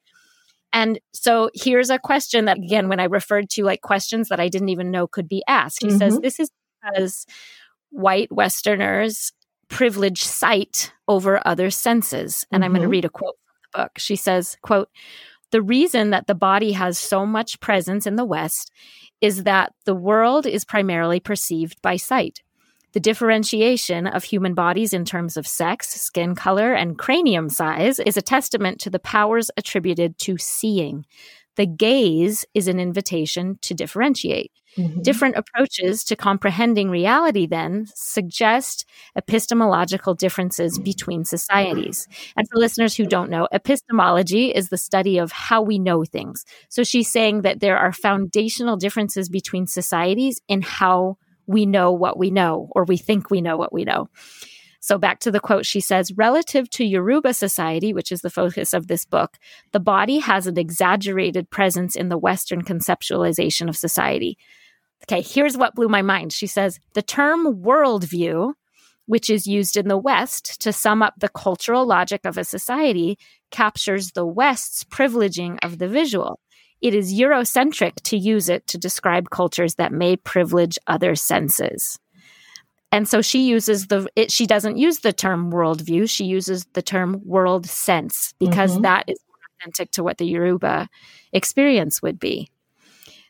[0.73, 4.49] and so here's a question that again when i referred to like questions that i
[4.49, 5.97] didn't even know could be asked he mm-hmm.
[5.97, 6.51] says this is
[6.83, 7.25] because
[7.89, 9.31] white westerners
[9.69, 12.45] privilege sight over other senses.
[12.51, 12.65] And mm-hmm.
[12.65, 13.91] I'm going to read a quote from the book.
[13.97, 14.89] She says, quote,
[15.51, 18.71] the reason that the body has so much presence in the West
[19.21, 22.41] is that the world is primarily perceived by sight.
[22.93, 28.17] The differentiation of human bodies in terms of sex, skin color, and cranium size is
[28.17, 31.05] a testament to the powers attributed to seeing.
[31.59, 34.53] The gaze is an invitation to differentiate.
[34.77, 35.01] Mm-hmm.
[35.01, 38.85] Different approaches to comprehending reality then suggest
[39.17, 42.07] epistemological differences between societies.
[42.37, 46.45] And for listeners who don't know, epistemology is the study of how we know things.
[46.69, 52.17] So she's saying that there are foundational differences between societies in how we know what
[52.17, 54.07] we know, or we think we know what we know.
[54.79, 58.73] So back to the quote, she says, relative to Yoruba society, which is the focus
[58.73, 59.37] of this book,
[59.73, 64.37] the body has an exaggerated presence in the Western conceptualization of society.
[65.03, 66.31] Okay, here's what blew my mind.
[66.31, 68.53] She says, the term worldview,
[69.05, 73.17] which is used in the West to sum up the cultural logic of a society,
[73.51, 76.39] captures the West's privileging of the visual.
[76.81, 81.99] It is Eurocentric to use it to describe cultures that may privilege other senses.
[82.91, 86.09] And so she uses the, it, she doesn't use the term worldview.
[86.09, 88.81] She uses the term world sense because mm-hmm.
[88.81, 89.19] that is
[89.59, 90.89] authentic to what the Yoruba
[91.31, 92.49] experience would be.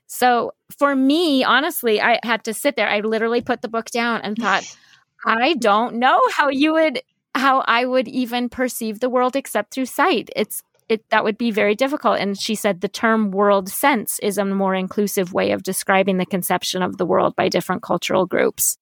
[0.08, 2.89] So for me, honestly, I had to sit there.
[2.89, 4.63] I literally put the book down and thought,
[5.26, 7.02] I don't know how you would,
[7.36, 10.30] how I would even perceive the world except through sight.
[10.36, 12.19] It's, it, that would be very difficult.
[12.19, 16.26] And she said the term world sense is a more inclusive way of describing the
[16.26, 18.78] conception of the world by different cultural groups.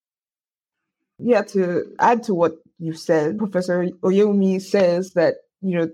[1.20, 5.90] Yeah, to add to what you said, Professor Oyewumi says that, you know,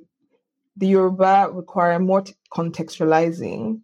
[0.77, 3.79] the Yoruba require more t- contextualizing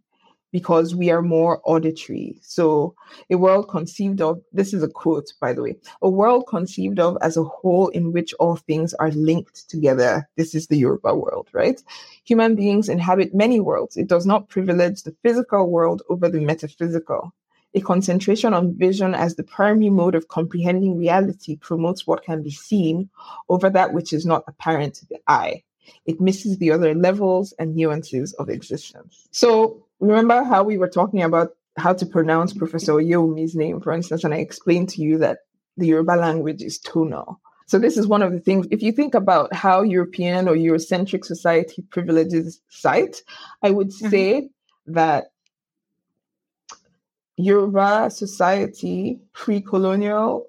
[0.51, 2.37] because we are more auditory.
[2.41, 2.95] So,
[3.29, 7.17] a world conceived of, this is a quote, by the way, a world conceived of
[7.21, 10.27] as a whole in which all things are linked together.
[10.37, 11.81] This is the Yoruba world, right?
[12.25, 13.95] Human beings inhabit many worlds.
[13.95, 17.31] It does not privilege the physical world over the metaphysical.
[17.75, 22.51] A concentration on vision as the primary mode of comprehending reality promotes what can be
[22.51, 23.09] seen
[23.47, 25.63] over that which is not apparent to the eye.
[26.05, 29.27] It misses the other levels and nuances of existence.
[29.31, 34.23] So, remember how we were talking about how to pronounce Professor Oyewumi's name, for instance,
[34.23, 35.39] and I explained to you that
[35.77, 37.39] the Yoruba language is tonal.
[37.67, 38.67] So this is one of the things.
[38.71, 43.21] If you think about how European or Eurocentric society privileges sight,
[43.61, 44.09] I would mm-hmm.
[44.09, 44.49] say
[44.87, 45.31] that
[47.39, 50.47] Yoruba society, pre colonial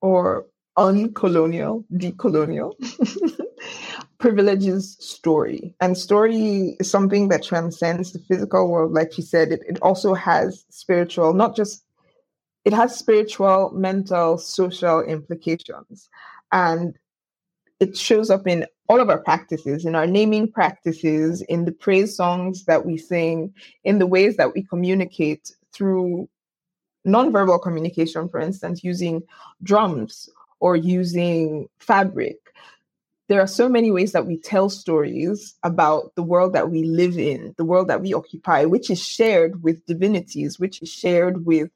[0.00, 0.46] or
[0.78, 2.74] uncolonial, decolonial,
[4.18, 5.74] privileges story.
[5.80, 8.92] And story is something that transcends the physical world.
[8.92, 11.84] Like you said, it, it also has spiritual, not just,
[12.64, 16.08] it has spiritual, mental, social implications.
[16.52, 16.96] And
[17.80, 22.14] it shows up in all of our practices, in our naming practices, in the praise
[22.16, 26.28] songs that we sing, in the ways that we communicate through
[27.06, 29.22] nonverbal communication, for instance, using
[29.62, 30.28] drums
[30.60, 32.36] or using fabric.
[33.28, 37.16] There are so many ways that we tell stories about the world that we live
[37.16, 41.70] in, the world that we occupy, which is shared with divinities, which is shared with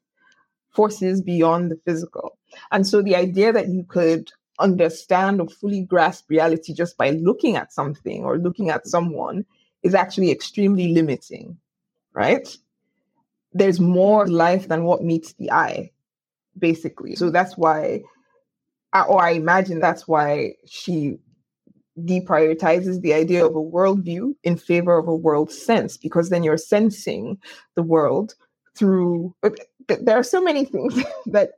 [0.71, 2.37] forces beyond the physical.
[2.71, 7.55] And so the idea that you could understand or fully grasp reality just by looking
[7.55, 9.45] at something or looking at someone
[9.83, 11.57] is actually extremely limiting,
[12.13, 12.57] right?
[13.55, 15.91] There's more life than what meets the eye,
[16.59, 17.15] basically.
[17.15, 18.03] So that's why,
[18.93, 21.17] or I imagine that's why she
[21.99, 26.57] deprioritizes the idea of a worldview in favor of a world sense, because then you're
[26.57, 27.37] sensing
[27.75, 28.35] the world
[28.77, 29.33] through.
[29.87, 31.51] There are so many things that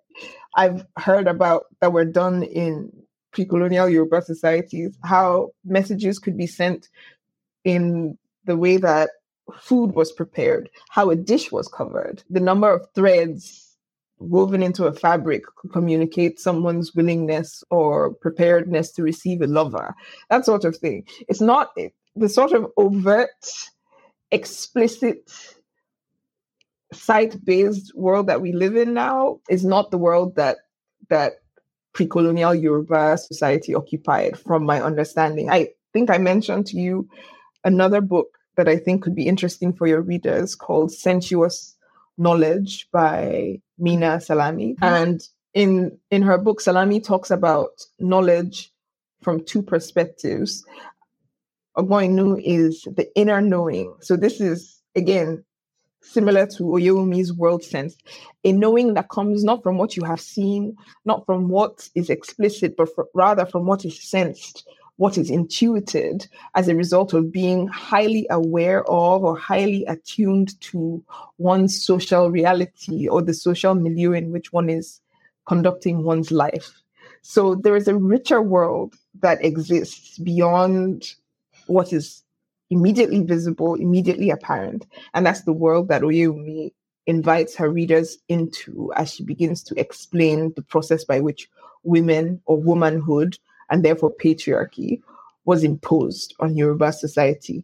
[0.56, 2.92] I've heard about that were done in
[3.32, 6.90] pre-colonial Yoruba societies, how messages could be sent
[7.64, 9.10] in the way that
[9.60, 13.64] food was prepared, how a dish was covered, the number of threads
[14.20, 19.94] woven into a fabric could communicate someone's willingness or preparedness to receive a lover,
[20.30, 21.06] that sort of thing.
[21.30, 21.72] It's not
[22.16, 23.30] the sort of overt,
[24.32, 25.32] explicit,
[26.94, 30.58] sight-based world that we live in now is not the world that
[31.10, 31.34] that
[31.94, 35.50] pre-colonial Yoruba society occupied, from my understanding.
[35.50, 37.10] I think I mentioned to you
[37.64, 41.76] another book that I think could be interesting for your readers called Sensuous
[42.18, 44.74] Knowledge by Minna Salami.
[44.74, 44.84] Mm-hmm.
[44.84, 48.74] And in in her book, Salami talks about knowledge
[49.22, 50.66] from two perspectives.
[51.78, 53.94] Ogbon Inu is the inner knowing.
[54.02, 55.44] So this is again
[56.02, 57.96] similar to Oyewumi's world sense,
[58.44, 62.76] a knowing that comes not from what you have seen, not from what is explicit,
[62.78, 67.68] but for, rather from what is sensed, what is intuited as a result of being
[67.68, 71.04] highly aware of or highly attuned to
[71.38, 75.00] one's social reality or the social milieu in which one is
[75.48, 76.82] conducting one's life.
[77.22, 81.14] So there is a richer world that exists beyond
[81.68, 82.24] what is
[82.70, 84.86] immediately visible, immediately apparent.
[85.14, 86.74] And that's the world that Oyewumi
[87.06, 91.50] invites her readers into as she begins to explain the process by which
[91.84, 93.38] women or womanhood
[93.70, 95.02] and therefore patriarchy
[95.46, 97.64] was imposed on Yoruba society.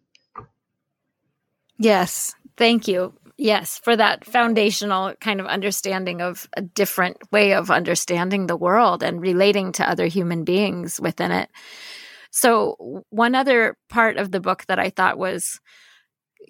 [1.78, 3.14] Yes, thank you.
[3.38, 9.02] Yes, for that foundational kind of understanding of a different way of understanding the world
[9.04, 11.50] and relating to other human beings within it.
[12.32, 15.60] So, one other part of the book that I thought was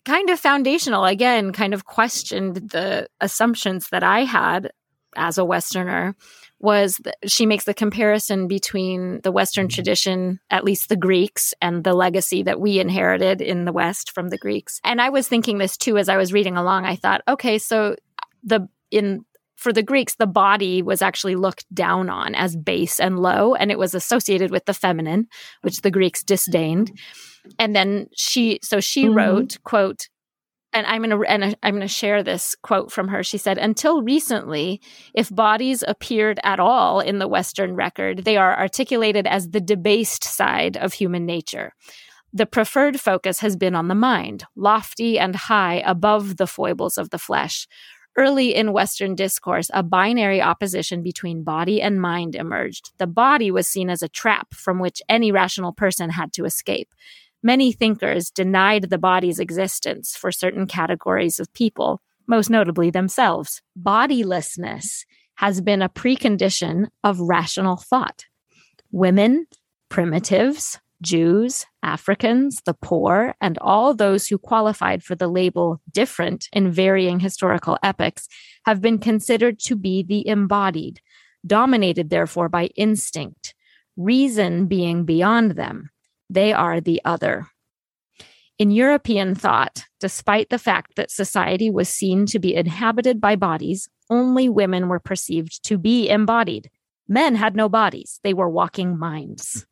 [0.06, 4.72] kind of foundational, again, kind of questioned the assumptions that I had
[5.16, 6.16] as a Westerner
[6.64, 11.94] was she makes the comparison between the Western tradition, at least the Greeks, and the
[11.94, 14.80] legacy that we inherited in the West from the Greeks.
[14.84, 16.86] And I was thinking this too as I was reading along.
[16.86, 17.98] I thought, okay, so
[18.44, 19.26] the in
[19.58, 23.70] for the Greeks, the body was actually looked down on as base and low, and
[23.70, 25.28] it was associated with the feminine,
[25.62, 26.98] which the Greeks disdained.
[27.60, 29.16] And then she, so she mm-hmm.
[29.16, 30.08] wrote, quote,
[30.74, 33.24] and I'm going to and I'm to share this quote from her.
[33.24, 34.82] She said, "Until recently,
[35.14, 40.24] if bodies appeared at all in the Western record, they are articulated as the debased
[40.24, 41.74] side of human nature."
[42.36, 47.12] The preferred focus has been on the mind, lofty and high above the foibles of
[47.12, 47.68] the flesh,
[48.16, 52.92] Early in Western discourse, a binary opposition between body and mind emerged.
[53.00, 56.94] The body was seen as a trap from which any rational person had to escape.
[57.46, 63.62] Many thinkers denied the body's existence for certain categories of people, most notably themselves.
[63.76, 68.26] Bodilessness has been a precondition of rational thought.
[68.92, 69.48] Women,
[69.90, 76.72] primitives, Jews, Africans, the poor, and all those who qualified for the label different in
[76.72, 78.30] varying historical epochs
[78.66, 81.02] have been considered to be the embodied,
[81.46, 83.54] dominated therefore by instinct,
[83.98, 85.90] reason being beyond them.
[86.30, 87.48] They are the other.
[88.60, 93.90] In European thought, despite the fact that society was seen to be inhabited by bodies,
[94.10, 96.70] only women were perceived to be embodied.
[97.08, 99.66] Men had no bodies, they were walking minds.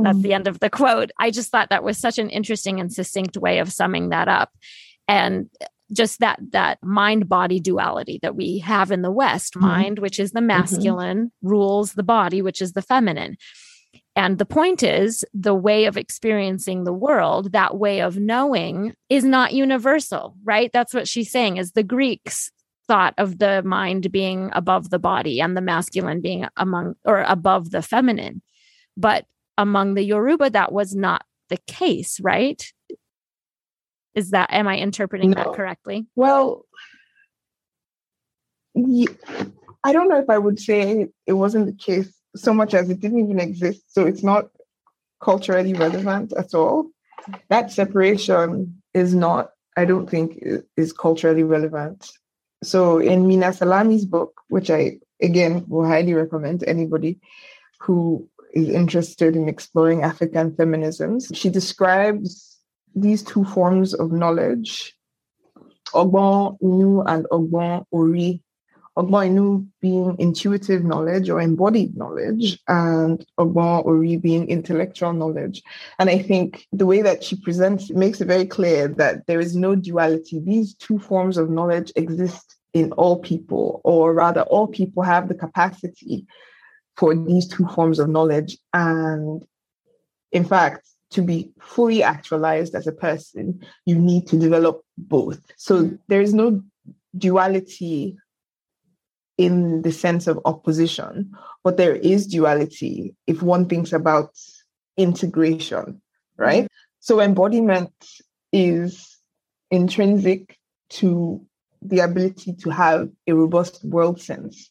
[0.00, 1.10] That's the end of the quote.
[1.18, 4.52] I just thought that was such an interesting and succinct way of summing that up.
[5.08, 5.50] And
[5.92, 9.66] just that that mind body duality that we have in the west mm-hmm.
[9.66, 10.48] mind which is the mm-hmm.
[10.48, 11.48] masculine mm-hmm.
[11.48, 13.38] rules the body which is the feminine
[14.18, 19.24] and the point is the way of experiencing the world that way of knowing is
[19.24, 22.50] not universal right that's what she's saying is the greeks
[22.86, 27.70] thought of the mind being above the body and the masculine being among or above
[27.70, 28.42] the feminine
[28.98, 29.24] but
[29.58, 32.62] among the Yoruba, that was not the case, right?
[34.14, 35.36] Is that, am I interpreting no.
[35.42, 36.06] that correctly?
[36.16, 36.64] Well,
[38.76, 43.00] I don't know if I would say it wasn't the case so much as it
[43.00, 43.92] didn't even exist.
[43.92, 44.48] So it's not
[45.20, 46.90] culturally relevant at all.
[47.48, 50.42] That separation is not, I don't think,
[50.76, 52.10] is culturally relevant.
[52.62, 57.20] So in Minna Salami's book, which I again will highly recommend to anybody
[57.80, 61.34] who is interested in exploring African feminisms.
[61.34, 62.56] She describes
[62.94, 64.96] these two forms of knowledge,
[65.88, 68.42] Ogbon Inu and Ogbon Ori,
[68.98, 75.62] Ogbon Inu being intuitive knowledge or embodied knowledge, and Ogbon Ori being intellectual knowledge.
[76.00, 79.54] And I think the way that she presents makes it very clear that there is
[79.54, 80.40] no duality.
[80.40, 85.34] These two forms of knowledge exist in all people, or rather, all people have the
[85.34, 86.26] capacity
[86.96, 88.58] for these two forms of knowledge.
[88.74, 89.44] And
[90.32, 95.40] in fact, to be fully actualized as a person, you need to develop both.
[95.56, 95.96] So mm-hmm.
[96.08, 96.62] there is no
[97.16, 98.18] duality
[99.38, 101.32] in the sense of opposition,
[101.64, 104.30] but there is duality if one thinks about
[104.96, 106.02] integration,
[106.36, 106.64] right?
[106.64, 106.98] Mm-hmm.
[107.00, 107.92] So embodiment
[108.52, 109.16] is
[109.70, 110.58] intrinsic
[110.90, 111.40] to
[111.80, 114.70] the ability to have a robust world sense,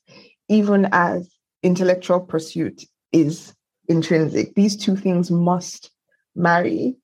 [0.49, 1.29] even as
[1.63, 3.53] intellectual pursuit is
[3.87, 4.53] intrinsic.
[4.55, 5.91] These two things must
[6.35, 6.97] marry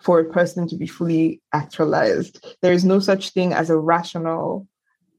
[0.00, 2.56] for a person to be fully actualized.
[2.62, 4.68] There is no such thing as a rational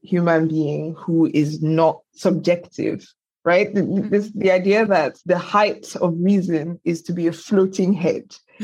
[0.04, 3.06] human being who is not subjective
[3.44, 4.08] right mm-hmm.
[4.08, 8.34] this the idea that the height of reason is to be a floating head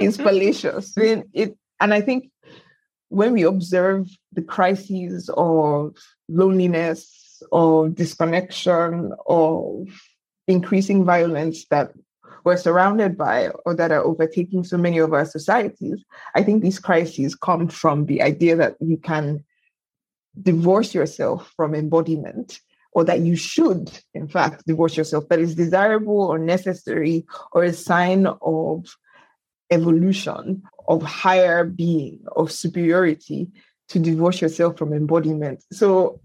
[0.00, 2.30] is fallacious it and i think
[3.08, 5.96] when we observe the crises of
[6.28, 9.86] loneliness of disconnection of
[10.46, 11.92] increasing violence that
[12.44, 16.78] we're surrounded by or that are overtaking so many of our societies i think these
[16.78, 19.44] crises come from the idea that you can
[20.42, 22.60] divorce yourself from embodiment
[22.92, 27.72] or that you should, in fact, divorce yourself, that is desirable or necessary or a
[27.72, 28.86] sign of
[29.70, 33.48] evolution, of higher being, of superiority
[33.88, 35.62] to divorce yourself from embodiment.
[35.72, 36.20] So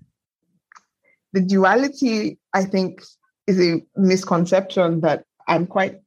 [1.34, 3.02] the duality, I think,
[3.48, 6.00] is a misconception that I'm quite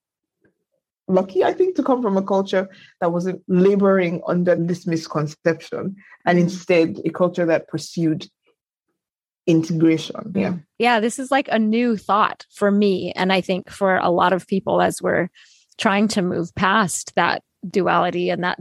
[1.09, 2.69] lucky, I think, to come from a culture
[3.01, 6.45] that wasn't laboring under this misconception and mm-hmm.
[6.45, 8.27] instead a culture that pursued
[9.47, 10.33] integration.
[10.35, 10.55] Yeah.
[10.79, 11.01] Yeah.
[11.01, 13.13] This is like a new thought for me.
[13.13, 15.29] And I think for a lot of people as we're
[15.79, 18.59] trying to move past that duality and that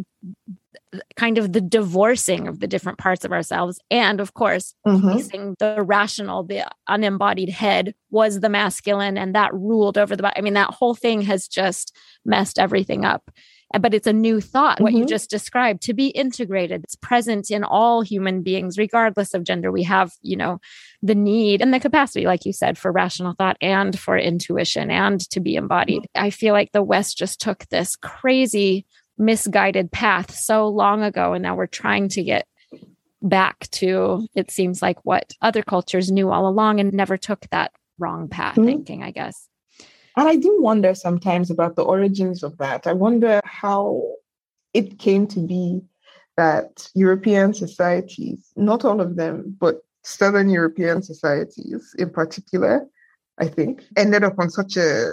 [1.16, 5.10] kind of the divorcing of the different parts of ourselves and of course mm-hmm.
[5.10, 10.36] placing the rational the unembodied head was the masculine and that ruled over the body
[10.38, 13.30] i mean that whole thing has just messed everything up
[13.80, 15.00] but it's a new thought what mm-hmm.
[15.00, 19.72] you just described to be integrated it's present in all human beings regardless of gender
[19.72, 20.60] we have you know
[21.02, 25.30] the need and the capacity like you said for rational thought and for intuition and
[25.30, 26.24] to be embodied mm-hmm.
[26.24, 28.86] i feel like the west just took this crazy
[29.18, 32.48] misguided path so long ago and now we're trying to get
[33.22, 37.72] back to it seems like what other cultures knew all along and never took that
[37.98, 38.66] wrong path mm-hmm.
[38.66, 39.48] thinking i guess
[40.18, 44.02] and i do wonder sometimes about the origins of that i wonder how
[44.74, 45.82] it came to be
[46.38, 52.86] that european societies not all of them but southern european societies in particular
[53.40, 55.10] i think ended up on such a.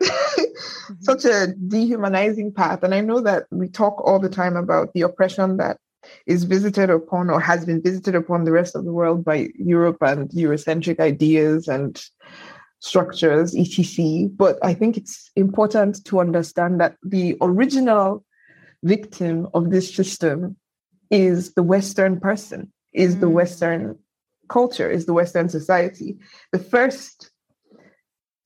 [1.00, 2.82] such a dehumanizing path.
[2.82, 5.78] And I know that we talk all the time about the oppression that
[6.26, 9.98] is visited upon or has been visited upon the rest of the world by Europe
[10.00, 12.02] and Eurocentric ideas and
[12.80, 14.28] structures, etc.
[14.28, 18.24] But I think it's important to understand that the original
[18.82, 20.56] victim of this system
[21.10, 23.20] is the Western person, is mm.
[23.20, 23.98] the Western
[24.48, 26.18] culture, is the Western society.
[26.52, 27.29] The first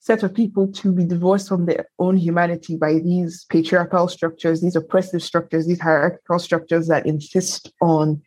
[0.05, 4.76] set of people to be divorced from their own humanity by these patriarchal structures, these
[4.76, 8.20] oppressive structures, these hierarchical structures that insist on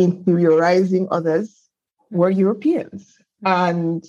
[0.00, 1.68] interiorizing others
[2.12, 3.16] were Europeans.
[3.44, 4.04] And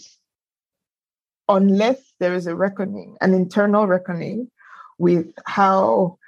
[1.49, 4.51] unless there is a reckoning, an internal reckoning
[4.99, 6.19] with how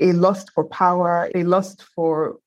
[0.00, 2.38] a lust for power, a lust for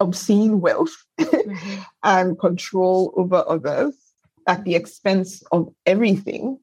[0.00, 1.82] obscene wealth mm-hmm.
[2.02, 3.94] and control over others
[4.46, 6.58] at the expense of everything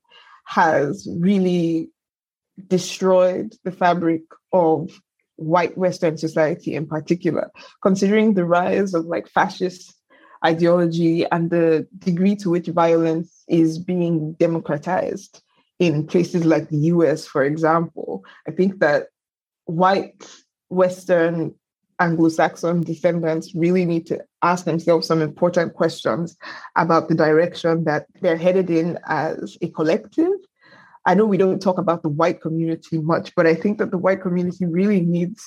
[0.46, 1.90] has really
[2.68, 4.22] destroyed the fabric
[4.52, 5.02] of
[5.36, 9.94] white Western society in particular, considering the rise of like fascist
[10.46, 15.42] ideology and the degree to which violence is being democratized
[15.80, 18.24] in places like the US, for example.
[18.48, 19.08] I think that
[19.66, 20.30] white
[20.70, 21.56] Western
[22.00, 26.38] Anglo Saxon descendants really need to ask themselves some important questions
[26.76, 30.32] about the direction that they're headed in as a collective.
[31.06, 33.98] I know we don't talk about the white community much, but I think that the
[33.98, 35.44] white community really needs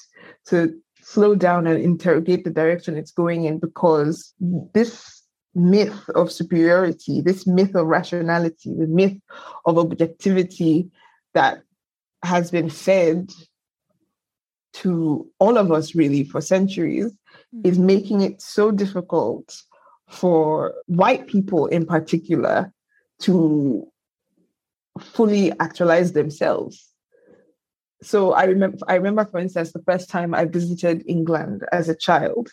[0.46, 4.34] to slow down and interrogate the direction it's going in because
[4.74, 5.22] this
[5.54, 9.16] myth of superiority, this myth of rationality, the myth
[9.64, 10.90] of objectivity
[11.32, 11.62] that
[12.22, 13.30] has been fed
[14.82, 17.60] to all of us really for centuries mm-hmm.
[17.64, 19.62] is making it so difficult
[20.08, 22.72] for white people in particular
[23.20, 23.86] to
[25.00, 26.92] fully actualize themselves.
[28.02, 31.96] So I remember I remember for instance the first time I visited England as a
[31.96, 32.50] child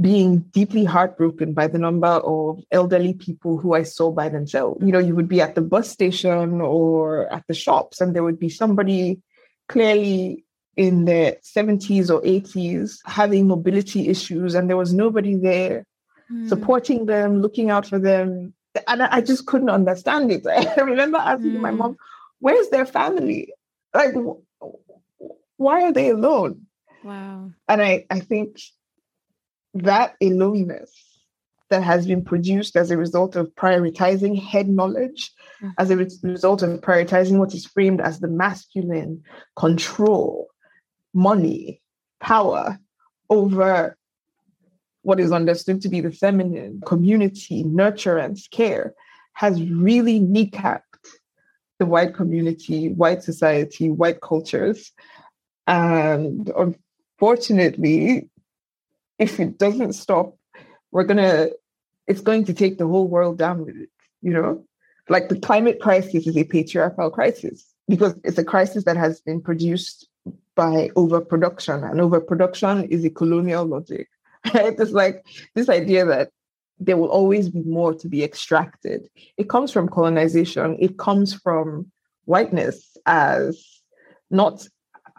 [0.00, 4.82] being deeply heartbroken by the number of elderly people who I saw by themselves.
[4.84, 8.22] You know, you would be at the bus station or at the shops, and there
[8.22, 9.20] would be somebody
[9.68, 10.44] clearly
[10.80, 15.84] in their 70s or 80s having mobility issues, and there was nobody there
[16.32, 16.48] mm.
[16.48, 18.54] supporting them, looking out for them.
[18.88, 20.46] And I just couldn't understand it.
[20.78, 21.60] I remember asking mm.
[21.60, 21.98] my mom,
[22.38, 23.52] Where's their family?
[23.92, 24.14] Like,
[25.58, 26.66] why are they alone?
[27.04, 27.50] Wow.
[27.68, 28.58] And I, I think
[29.74, 30.90] that aloneness
[31.68, 35.30] that has been produced as a result of prioritizing head knowledge,
[35.62, 35.70] mm-hmm.
[35.76, 39.22] as a re- result of prioritizing what is framed as the masculine
[39.56, 40.49] control,
[41.14, 41.80] money,
[42.20, 42.78] power
[43.28, 43.96] over
[45.02, 48.94] what is understood to be the feminine community, nurturance, care,
[49.32, 50.82] has really kneecapped
[51.78, 54.92] the white community, white society, white cultures.
[55.66, 58.28] And unfortunately,
[59.18, 60.36] if it doesn't stop,
[60.90, 61.48] we're gonna
[62.06, 63.88] it's going to take the whole world down with it,
[64.20, 64.64] you know?
[65.08, 69.40] Like the climate crisis is a patriarchal crisis because it's a crisis that has been
[69.40, 70.08] produced
[70.60, 74.08] by overproduction, and overproduction is a colonial logic.
[74.54, 74.74] Right?
[74.78, 75.16] It's like
[75.54, 76.28] this idea that
[76.78, 79.08] there will always be more to be extracted.
[79.36, 81.90] It comes from colonization, it comes from
[82.26, 83.50] whiteness as
[84.30, 84.66] not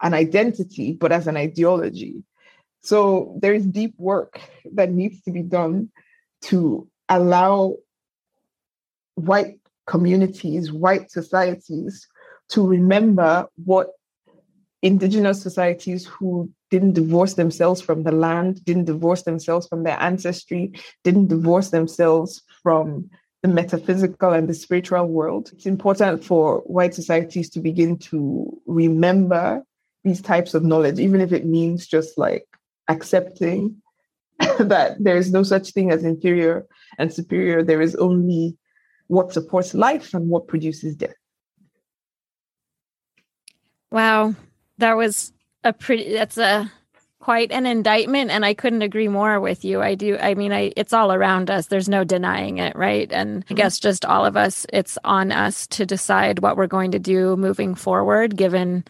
[0.01, 2.23] an identity, but as an ideology.
[2.81, 3.01] So
[3.41, 4.41] there is deep work
[4.73, 5.89] that needs to be done
[6.49, 7.77] to allow
[9.15, 12.07] white communities, white societies
[12.49, 13.87] to remember what
[14.81, 20.73] indigenous societies who didn't divorce themselves from the land, didn't divorce themselves from their ancestry,
[21.03, 23.09] didn't divorce themselves from
[23.43, 25.51] the metaphysical and the spiritual world.
[25.53, 29.63] It's important for white societies to begin to remember
[30.03, 32.45] these types of knowledge, even if it means just like
[32.87, 33.81] accepting
[34.59, 36.65] that there is no such thing as inferior
[36.97, 37.63] and superior.
[37.63, 38.57] There is only
[39.07, 41.15] what supports life and what produces death.
[43.91, 44.35] Wow.
[44.81, 45.31] That was
[45.63, 46.71] a pretty, that's a
[47.21, 48.31] quite an indictment.
[48.31, 49.81] And I couldn't agree more with you.
[49.81, 50.17] I do.
[50.17, 51.67] I mean, I, it's all around us.
[51.67, 52.75] There's no denying it.
[52.75, 53.11] Right.
[53.11, 53.55] And I mm-hmm.
[53.55, 57.37] guess just all of us, it's on us to decide what we're going to do
[57.37, 58.83] moving forward, given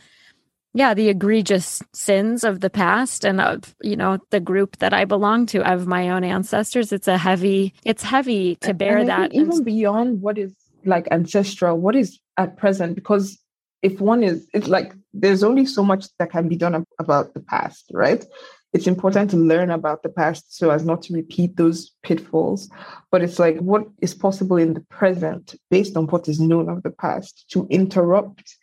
[0.73, 5.03] yeah the egregious sins of the past and of you know the group that i
[5.03, 9.63] belong to of my own ancestors it's a heavy it's heavy to bear that even
[9.63, 13.37] beyond what is like ancestral what is at present because
[13.81, 17.39] if one is it's like there's only so much that can be done about the
[17.39, 18.25] past right
[18.73, 22.69] it's important to learn about the past so as not to repeat those pitfalls
[23.11, 26.83] but it's like what is possible in the present based on what is known of
[26.83, 28.55] the past to interrupt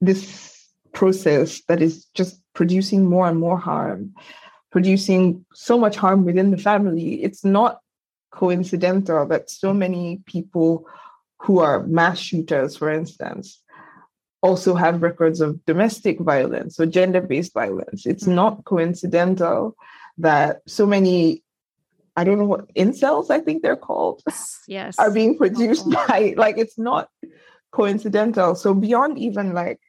[0.00, 0.52] this
[0.92, 4.14] process that is just producing more and more harm,
[4.70, 7.22] producing so much harm within the family.
[7.22, 7.80] It's not
[8.30, 10.86] coincidental that so many people
[11.40, 13.61] who are mass shooters, for instance,
[14.42, 18.06] also have records of domestic violence or gender based violence.
[18.06, 18.34] It's mm-hmm.
[18.34, 19.76] not coincidental
[20.18, 21.42] that so many,
[22.16, 24.22] I don't know what, incels, I think they're called,
[24.68, 27.08] yes, are being produced by, like, it's not
[27.70, 28.54] coincidental.
[28.54, 29.80] So, beyond even like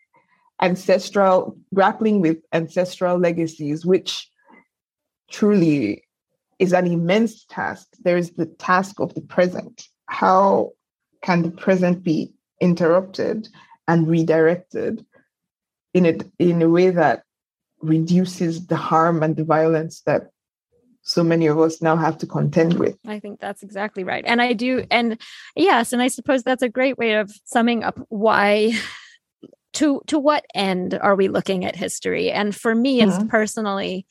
[0.62, 4.30] ancestral, grappling with ancestral legacies, which
[5.30, 6.06] truly
[6.60, 7.88] is an immense task.
[8.04, 9.88] There is the task of the present.
[10.06, 10.72] How
[11.22, 13.50] can the present be interrupted
[13.88, 15.06] and redirected
[15.94, 17.24] in a, in a way that
[17.82, 20.30] reduces the harm and the violence that
[21.04, 22.98] so many of us now have to contend with.
[23.06, 24.24] I think that's exactly right.
[24.26, 25.22] And I do, and
[25.56, 28.74] yes, and I suppose that's a great way of summing up why
[29.74, 33.28] to to what end are we looking at history and for me it's mm-hmm.
[33.28, 34.06] personally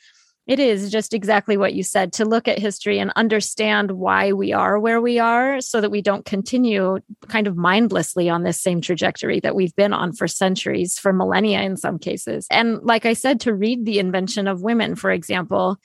[0.47, 4.53] it is just exactly what you said to look at history and understand why we
[4.53, 8.80] are where we are so that we don't continue kind of mindlessly on this same
[8.80, 12.47] trajectory that we've been on for centuries, for millennia in some cases.
[12.51, 15.78] And like I said, to read the invention of women, for example,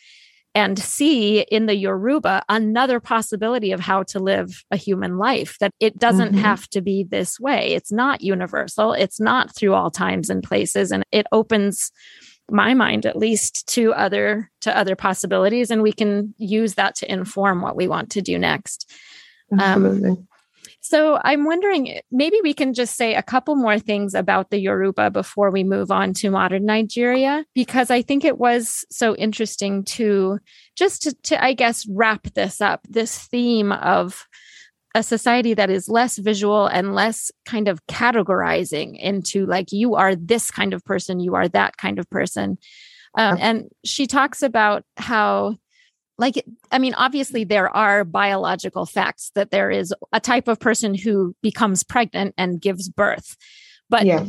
[0.55, 5.72] and see in the Yoruba another possibility of how to live a human life, that
[5.80, 6.41] it doesn't mm-hmm.
[6.41, 7.74] have to be this way.
[7.76, 10.91] It's not universal, it's not through all times and places.
[10.91, 11.91] And it opens
[12.50, 17.12] my mind at least to other to other possibilities and we can use that to
[17.12, 18.91] inform what we want to do next
[19.52, 20.10] um, Absolutely.
[20.10, 20.28] Um,
[20.88, 25.12] so I'm wondering, maybe we can just say a couple more things about the Yoruba
[25.12, 30.39] before we move on to modern Nigeria, because I think it was so interesting to
[30.78, 34.26] just to, to I guess, wrap this up, this theme of
[34.98, 40.16] a society that is less visual and less kind of categorizing into like, you are
[40.16, 42.58] this kind of person, you are that kind of person.
[43.16, 45.58] Um, and she talks about how
[46.18, 50.95] like i mean obviously there are biological facts that there is a type of person
[50.95, 53.38] who becomes pregnant and gives birth
[53.89, 54.26] but yeah.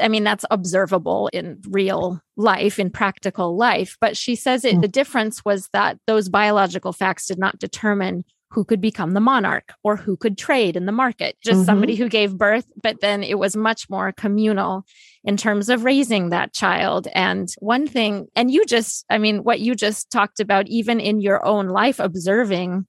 [0.00, 4.82] i mean that's observable in real life in practical life but she says it mm.
[4.82, 9.72] the difference was that those biological facts did not determine who could become the monarch
[9.82, 11.64] or who could trade in the market, just mm-hmm.
[11.64, 12.66] somebody who gave birth.
[12.82, 14.84] But then it was much more communal
[15.24, 17.08] in terms of raising that child.
[17.14, 21.20] And one thing, and you just, I mean, what you just talked about, even in
[21.20, 22.86] your own life, observing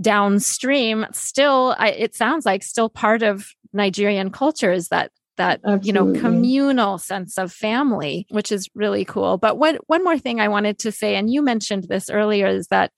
[0.00, 5.86] downstream, still, I, it sounds like still part of Nigerian culture is that that Absolutely.
[5.86, 10.40] you know communal sense of family which is really cool but what one more thing
[10.40, 12.90] i wanted to say and you mentioned this earlier is that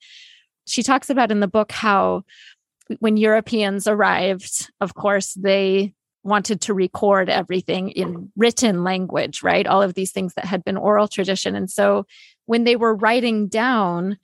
[0.69, 2.23] she talks about in the book how
[2.99, 5.93] when Europeans arrived, of course, they
[6.23, 9.65] wanted to record everything in written language, right?
[9.65, 11.55] All of these things that had been oral tradition.
[11.55, 12.05] And so
[12.45, 14.17] when they were writing down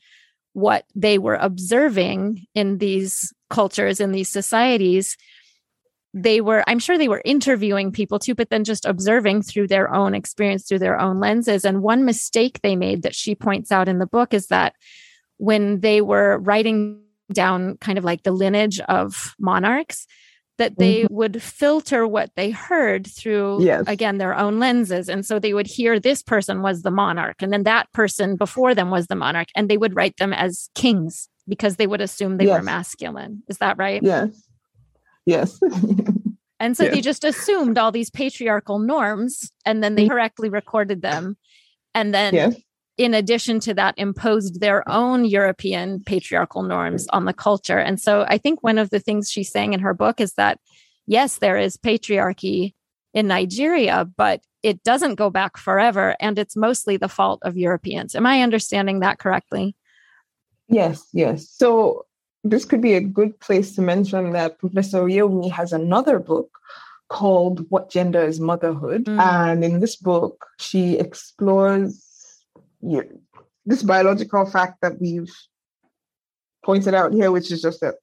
[0.53, 5.17] what they were observing in these cultures, in these societies,
[6.13, 9.93] they were, I'm sure they were interviewing people too, but then just observing through their
[9.93, 11.65] own experience, through their own lenses.
[11.65, 14.75] And one mistake they made that she points out in the book is that
[15.37, 17.01] when they were writing
[17.33, 20.05] down kind of like the lineage of monarchs
[20.57, 21.13] that they mm-hmm.
[21.13, 23.83] would filter what they heard through yes.
[23.87, 27.51] again their own lenses and so they would hear this person was the monarch and
[27.51, 31.29] then that person before them was the monarch and they would write them as kings
[31.47, 32.59] because they would assume they yes.
[32.59, 34.47] were masculine is that right yes
[35.25, 35.59] yes
[36.59, 36.93] and so yes.
[36.93, 40.11] they just assumed all these patriarchal norms and then they mm-hmm.
[40.11, 41.37] correctly recorded them
[41.93, 42.55] and then
[42.97, 47.79] in addition to that, imposed their own European patriarchal norms on the culture.
[47.79, 50.59] And so I think one of the things she's saying in her book is that,
[51.05, 52.73] yes, there is patriarchy
[53.13, 56.15] in Nigeria, but it doesn't go back forever.
[56.19, 58.15] And it's mostly the fault of Europeans.
[58.15, 59.75] Am I understanding that correctly?
[60.67, 61.49] Yes, yes.
[61.49, 62.05] So
[62.43, 66.49] this could be a good place to mention that Professor Oyewumi has another book
[67.09, 69.05] called What Gender is Motherhood.
[69.05, 69.19] Mm.
[69.19, 72.04] And in this book, she explores
[72.81, 73.21] you,
[73.65, 75.33] this biological fact that we've
[76.63, 77.95] pointed out here, which is just that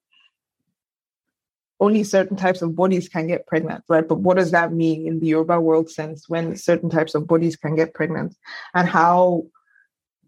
[1.80, 4.06] only certain types of bodies can get pregnant, right?
[4.06, 7.56] But what does that mean in the Yoruba world sense when certain types of bodies
[7.56, 8.36] can get pregnant?
[8.72, 9.46] And how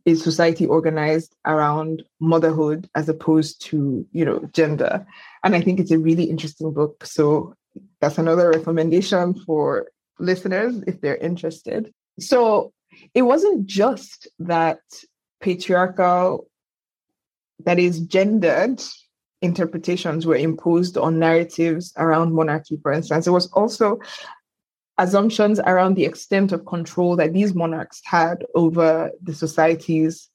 [0.05, 5.07] is society organized around motherhood as opposed to, you know, gender?
[5.45, 7.07] And I think it's a really interesting book.
[7.07, 7.55] So
[8.01, 9.88] that's another recommendation for
[10.18, 11.92] listeners if they're interested.
[12.18, 12.72] So
[13.14, 14.80] it wasn't just that
[15.40, 16.49] patriarchal,
[17.64, 18.82] that is gendered
[19.42, 23.26] interpretations were imposed on narratives around monarchy, for instance.
[23.26, 24.01] It was also
[24.97, 30.30] assumptions around the extent of control that these monarchs had over the societies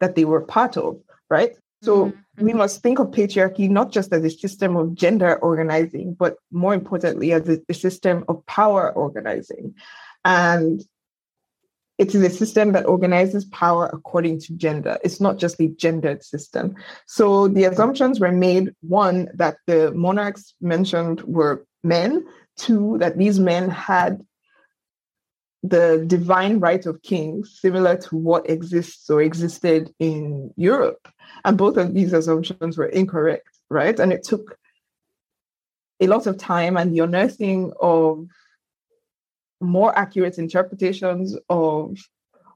[0.00, 0.98] that they were part of,
[1.28, 1.52] right?
[1.82, 2.44] So mm-hmm.
[2.44, 6.74] we must think of patriarchy not just as a system of gender organizing, but more
[6.74, 9.74] importantly, as a, a system of power organizing.
[10.24, 10.82] And
[11.98, 14.98] it is a system that organizes power according to gender.
[15.04, 16.74] It's not just a gendered system.
[17.06, 22.26] So the assumptions were made one, that the monarchs mentioned were men,
[22.56, 24.24] two, that these men had
[25.62, 31.08] the divine right of kings, similar to what exists or existed in Europe.
[31.44, 33.98] And both of these assumptions were incorrect, right?
[33.98, 34.58] And it took
[36.00, 38.26] a lot of time and the unearthing of
[39.64, 41.98] more accurate interpretations of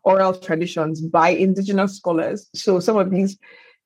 [0.05, 2.49] oral traditions by indigenous scholars.
[2.55, 3.39] So some of these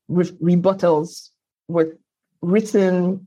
[0.08, 1.30] re- rebuttals
[1.68, 1.96] were
[2.40, 3.26] written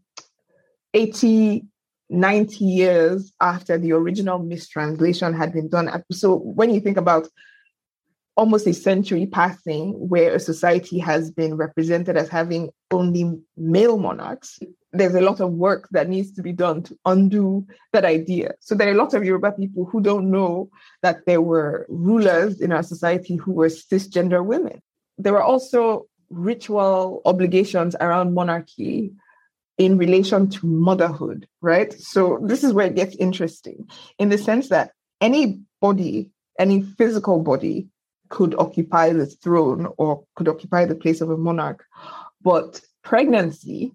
[0.94, 1.66] 80,
[2.10, 6.04] 90 years after the original mistranslation had been done.
[6.12, 7.28] So when you think about
[8.38, 14.60] almost a century passing where a society has been represented as having only male monarchs,
[14.92, 18.54] there's a lot of work that needs to be done to undo that idea.
[18.60, 20.70] So there are a lot of Yoruba people who don't know
[21.02, 24.82] that there were rulers in our society who were cisgender women.
[25.18, 29.12] There were also ritual obligations around monarchy
[29.78, 31.94] in relation to motherhood, right?
[31.94, 37.42] So this is where it gets interesting in the sense that any body, any physical
[37.42, 37.88] body
[38.36, 41.86] could occupy the throne or could occupy the place of a monarch.
[42.42, 43.94] But pregnancy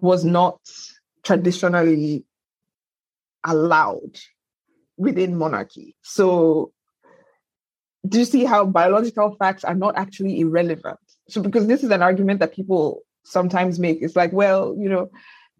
[0.00, 0.58] was not
[1.22, 2.24] traditionally
[3.44, 4.18] allowed
[4.96, 5.94] within monarchy.
[6.02, 6.72] So,
[8.08, 10.98] do you see how biological facts are not actually irrelevant?
[11.28, 15.10] So, because this is an argument that people sometimes make, it's like, well, you know,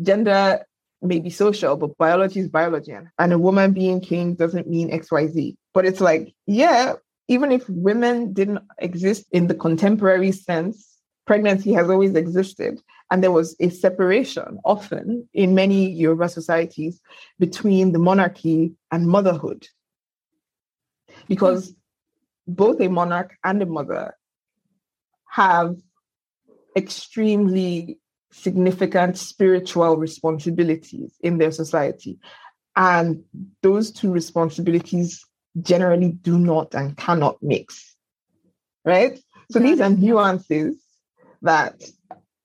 [0.02, 0.66] gender
[1.00, 2.92] may be social, but biology is biology.
[3.20, 5.54] And a woman being king doesn't mean XYZ.
[5.72, 6.94] But it's like, yeah,
[7.28, 12.80] even if women didn't exist in the contemporary sense, pregnancy has always existed.
[13.10, 17.00] And there was a separation often in many Yoruba societies
[17.38, 19.66] between the monarchy and motherhood.
[21.26, 21.74] Because
[22.46, 24.14] both a monarch and a mother
[25.30, 25.76] have
[26.76, 27.98] extremely
[28.30, 32.18] significant spiritual responsibilities in their society.
[32.76, 33.22] And
[33.62, 35.24] those two responsibilities
[35.60, 37.94] generally do not and cannot mix.
[38.84, 39.18] Right?
[39.50, 40.76] So these are nuances
[41.42, 41.82] that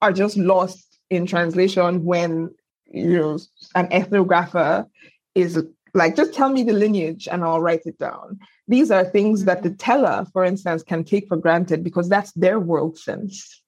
[0.01, 2.54] are just lost in translation when
[2.86, 3.39] you know
[3.76, 4.88] an ethnographer
[5.36, 8.39] is like just tell me the lineage and I'll write it down.
[8.68, 12.60] These are things that the teller, for instance, can take for granted because that's their
[12.60, 13.62] world sense.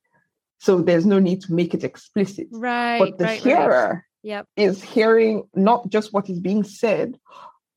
[0.59, 2.47] So there's no need to make it explicit.
[2.51, 2.99] Right.
[2.99, 4.01] But the right, hearer right.
[4.23, 4.47] Yep.
[4.55, 7.19] is hearing not just what is being said,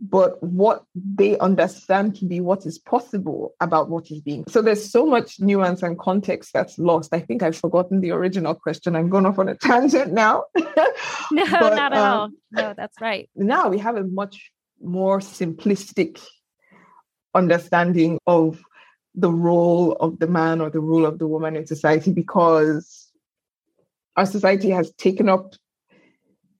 [0.01, 4.45] but what they understand to be what is possible about what is being.
[4.49, 7.13] So there's so much nuance and context that's lost.
[7.13, 8.95] I think I've forgotten the original question.
[8.95, 10.45] I'm going off on a tangent now.
[10.57, 10.65] no,
[11.33, 12.31] but, not at um, all.
[12.53, 13.29] No, that's right.
[13.35, 16.25] Now we have a much more simplistic
[17.35, 18.63] understanding of
[19.15, 23.11] the role of the man or the role of the woman in society because
[24.17, 25.55] our society has taken up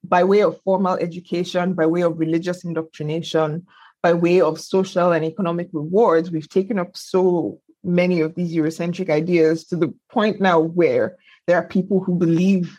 [0.09, 3.67] by way of formal education, by way of religious indoctrination,
[4.03, 9.11] by way of social and economic rewards, we've taken up so many of these Eurocentric
[9.11, 12.79] ideas to the point now where there are people who believe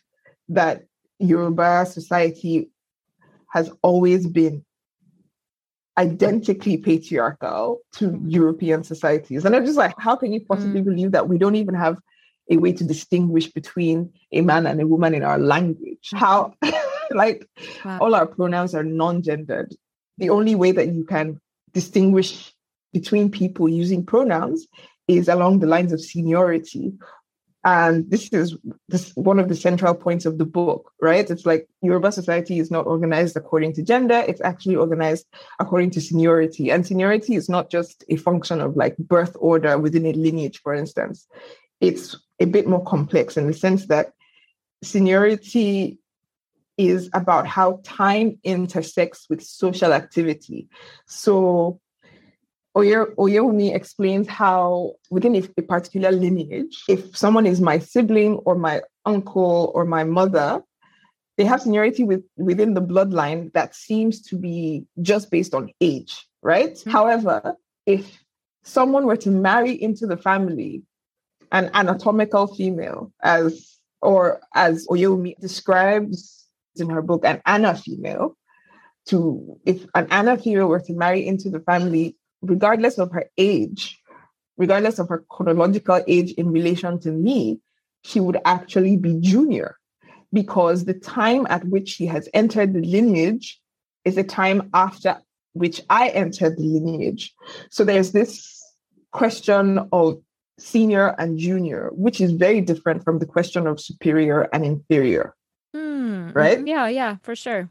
[0.50, 0.84] that
[1.20, 2.70] Yoruba society
[3.52, 4.64] has always been
[5.98, 8.30] identically patriarchal to mm-hmm.
[8.30, 9.44] European societies.
[9.44, 10.86] And I'm just like, how can you possibly mm.
[10.86, 11.98] believe that we don't even have
[12.50, 16.10] a way to distinguish between a man and a woman in our language?
[16.14, 16.54] How
[17.16, 17.48] like
[17.84, 18.00] wow.
[18.02, 19.76] all our pronouns are non-gendered.
[20.18, 21.40] The only way that you can
[21.74, 22.54] distinguish
[22.94, 24.68] between people using pronouns
[25.08, 26.94] is along the lines of seniority.
[27.66, 28.56] And this is
[28.88, 31.30] this one of the central points of the book, right?
[31.30, 35.26] It's like Yoruba society is not organized according to gender, it's actually organized
[35.60, 36.72] according to seniority.
[36.72, 40.74] And seniority is not just a function of like birth order within a lineage, for
[40.74, 41.28] instance.
[41.82, 44.14] It's a bit more complex in the sense that
[44.82, 46.00] seniority
[46.80, 50.70] is about how time intersects with social activity.
[51.06, 51.82] So
[52.74, 58.82] Oyewumi explains how within a, a, particular lineage, if someone is my sibling or my
[59.06, 60.64] uncle or my mother,
[61.38, 66.26] they have seniority with, within the bloodline that seems to be just based on age,
[66.42, 66.76] right?
[66.76, 66.92] Mm-hmm.
[66.92, 67.56] However,
[67.86, 68.24] if
[68.64, 70.84] someone were to marry into the family
[71.52, 76.40] an anatomical female, as or as Oyewumi describes
[76.80, 78.34] in her book, an anafemale,
[79.08, 84.00] to if an anafemale were to marry into the family, regardless of her age,
[84.58, 87.60] regardless of her chronological age in relation to me,
[88.04, 89.78] she would actually be junior
[90.32, 93.60] because the time at which she has entered the lineage
[94.06, 95.18] is the time after
[95.54, 97.34] which I entered the lineage.
[97.72, 98.64] So there's this
[99.12, 100.22] question of
[100.60, 105.36] senior and junior, which is very different from the question of superior and inferior.
[106.34, 106.58] Right?
[106.58, 106.68] Mm-hmm.
[106.68, 107.70] Yeah, yeah, for sure.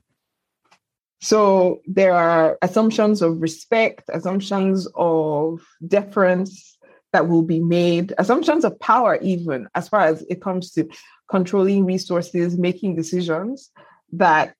[1.21, 6.79] So there are assumptions of respect, assumptions of deference
[7.13, 10.89] that will be made, assumptions of power, even as far as it comes to
[11.29, 13.71] controlling resources, making decisions
[14.13, 14.55] that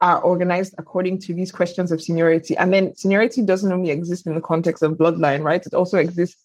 [0.00, 2.56] are organized according to these questions of seniority.
[2.56, 5.64] And then seniority doesn't only exist in the context of bloodline, right?
[5.64, 6.44] It also exists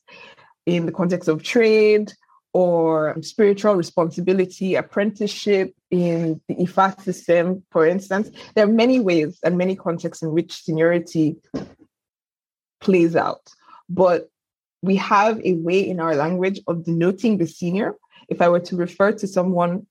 [0.66, 2.14] in the context of trade,
[2.54, 8.30] or spiritual responsibility, apprenticeship in the Ifa system, for instance.
[8.54, 11.38] There are many ways and many contexts in which seniority
[12.82, 13.42] plays out.
[13.90, 14.30] But
[14.82, 17.96] we have a way in our language of denoting the senior.
[18.30, 19.88] If I were to refer to someone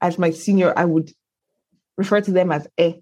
[0.00, 1.12] as my senior, I would
[1.96, 2.94] refer to them as E.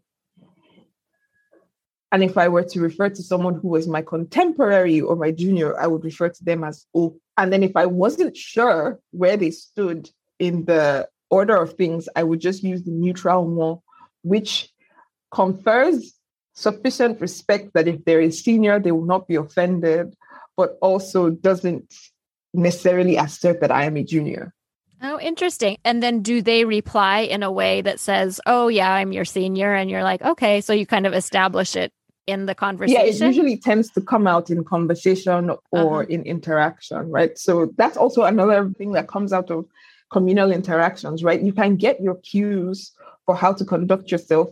[2.13, 5.79] And if I were to refer to someone who was my contemporary or my junior,
[5.79, 7.17] I would refer to them as O.
[7.37, 12.23] And then if I wasn't sure where they stood in the order of things, I
[12.23, 13.79] would just use the neutral one,
[14.23, 14.69] which
[15.31, 16.13] confers
[16.55, 20.15] sufficient respect that if there is a senior, they will not be offended,
[20.57, 21.95] but also doesn't
[22.53, 24.53] necessarily assert that I am a junior.
[25.03, 25.79] Oh, interesting.
[25.85, 29.73] And then do they reply in a way that says, "Oh, yeah, I'm your senior,"
[29.73, 31.91] and you're like, "Okay," so you kind of establish it
[32.27, 33.01] in the conversation.
[33.01, 36.07] Yeah, it usually tends to come out in conversation or uh-huh.
[36.09, 37.37] in interaction, right?
[37.39, 39.65] So that's also another thing that comes out of
[40.11, 41.41] communal interactions, right?
[41.41, 42.93] You can get your cues
[43.27, 44.51] for how to conduct yourself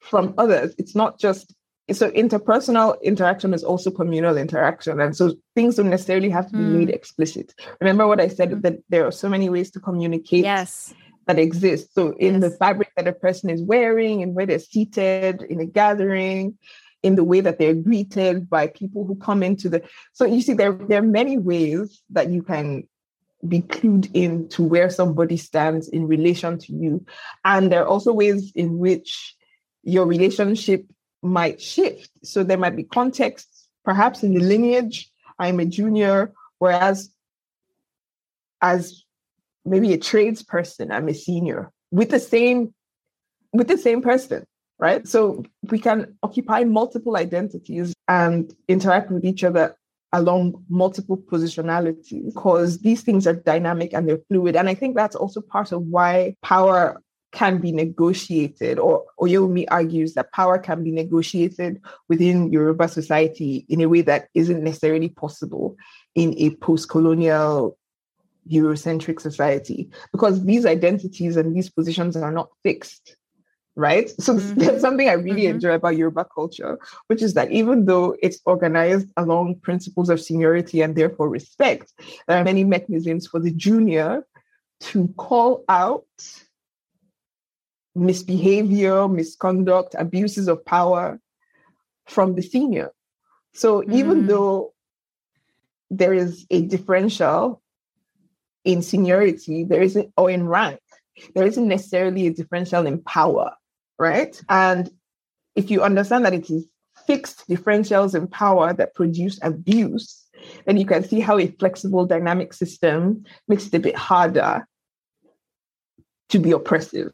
[0.00, 0.74] from others.
[0.78, 1.54] It's not just
[1.92, 6.62] so interpersonal interaction is also communal interaction and so things don't necessarily have to be
[6.62, 6.78] mm.
[6.78, 8.62] made explicit remember what i said mm.
[8.62, 10.94] that there are so many ways to communicate yes
[11.26, 12.42] that exist so in yes.
[12.42, 16.56] the fabric that a person is wearing and where they're seated in a gathering
[17.02, 19.82] in the way that they're greeted by people who come into the
[20.12, 22.86] so you see there, there are many ways that you can
[23.46, 27.04] be clued in to where somebody stands in relation to you
[27.44, 29.34] and there are also ways in which
[29.82, 30.84] your relationship
[31.22, 32.10] might shift.
[32.22, 37.12] So there might be contexts, perhaps in the lineage, I'm a junior, whereas
[38.60, 39.04] as
[39.64, 42.74] maybe a tradesperson, I'm a senior with the same
[43.52, 44.44] with the same person,
[44.78, 45.06] right?
[45.08, 49.74] So we can occupy multiple identities and interact with each other
[50.12, 54.56] along multiple positionality because these things are dynamic and they're fluid.
[54.56, 57.00] And I think that's also part of why power
[57.32, 63.80] can be negotiated, or Oyewumi argues that power can be negotiated within Yoruba society in
[63.80, 65.76] a way that isn't necessarily possible
[66.16, 67.78] in a post colonial
[68.50, 73.16] Eurocentric society, because these identities and these positions are not fixed.
[73.76, 74.10] Right.
[74.20, 74.58] So mm-hmm.
[74.58, 75.54] there's something I really mm-hmm.
[75.54, 80.82] enjoy about Yoruba culture, which is that even though it's organized along principles of seniority
[80.82, 81.92] and therefore respect,
[82.26, 84.24] there are many mechanisms for the junior
[84.80, 86.04] to call out
[87.94, 91.20] misbehavior, misconduct, abuses of power
[92.06, 92.90] from the senior.
[93.52, 93.92] So mm.
[93.94, 94.72] even though
[95.90, 97.62] there is a differential
[98.64, 100.80] in seniority, there isn't, or in rank,
[101.34, 103.54] there isn't necessarily a differential in power,
[104.00, 104.40] right?
[104.48, 104.90] And
[105.54, 106.66] if you understand that it is
[107.06, 110.26] fixed differentials in power that produce abuse,
[110.66, 114.66] then you can see how a flexible dynamic system makes it a bit harder
[116.30, 117.12] to be oppressive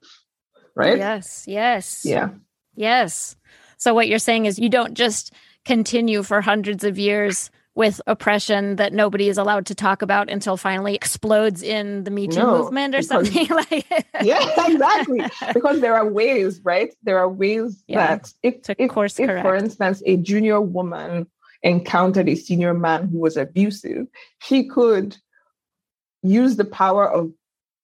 [0.77, 0.99] right?
[0.99, 2.05] Yes, yes.
[2.05, 2.29] Yeah.
[2.77, 3.35] Yes.
[3.79, 5.33] So what you're saying is you don't just
[5.65, 10.57] continue for hundreds of years with oppression that nobody is allowed to talk about until
[10.57, 13.87] finally explodes in the Me Too no, movement or because, something like
[14.23, 15.21] Yeah, exactly.
[15.53, 16.93] because there are ways, right?
[17.03, 21.27] There are ways yeah, that if, if, course if for instance, a junior woman
[21.63, 24.07] encountered a senior man who was abusive,
[24.41, 25.15] she could
[26.23, 27.31] use the power of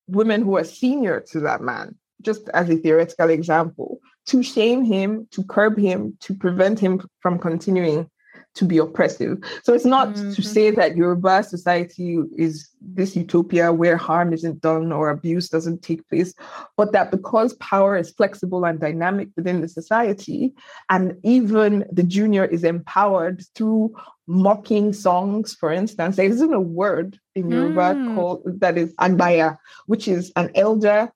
[0.08, 5.26] women who are senior to that man just as a theoretical example, to shame him,
[5.32, 8.08] to curb him, to prevent him from continuing
[8.54, 9.38] to be oppressive.
[9.64, 10.32] So it's not mm-hmm.
[10.32, 15.82] to say that Yoruba society is this utopia where harm isn't done or abuse doesn't
[15.82, 16.34] take place,
[16.76, 20.52] but that because power is flexible and dynamic within the society,
[20.90, 23.94] and even the junior is empowered through
[24.26, 28.14] mocking songs, for instance, there isn't a word in Yoruba mm.
[28.14, 31.10] called that is Agbaya, which is an elder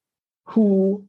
[0.47, 1.05] who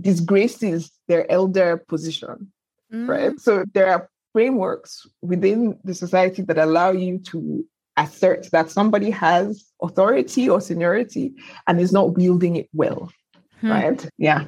[0.00, 2.52] disgraces their elder position,
[2.92, 3.08] mm.
[3.08, 3.38] right?
[3.40, 7.64] So there are frameworks within the society that allow you to
[7.96, 11.34] assert that somebody has authority or seniority
[11.66, 13.12] and is not wielding it well,
[13.60, 13.70] hmm.
[13.70, 14.08] right?
[14.18, 14.46] Yeah.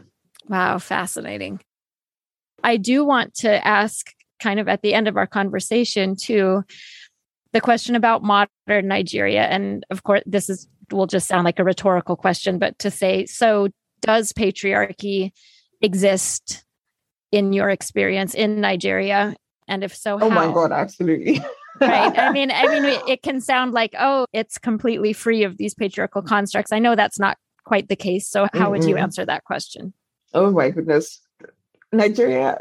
[0.49, 1.61] Wow, fascinating.
[2.63, 4.11] I do want to ask,
[4.41, 6.65] kind of at the end of our conversation, too,
[7.53, 9.45] the question about modern Nigeria.
[9.45, 13.25] And of course, this is will just sound like a rhetorical question, but to say,
[13.27, 13.69] so
[14.03, 15.33] does patriarchy
[15.81, 16.65] exist
[17.33, 19.35] in your experience in Nigeria?
[19.69, 21.41] And if so, oh my god, absolutely.
[21.81, 22.19] right.
[22.19, 26.23] I mean, I mean, it can sound like, oh, it's completely free of these patriarchal
[26.23, 26.73] constructs.
[26.73, 28.29] I know that's not quite the case.
[28.29, 29.95] So, how mm would you answer that question?
[30.33, 31.21] Oh my goodness.
[31.93, 32.59] Nigeria,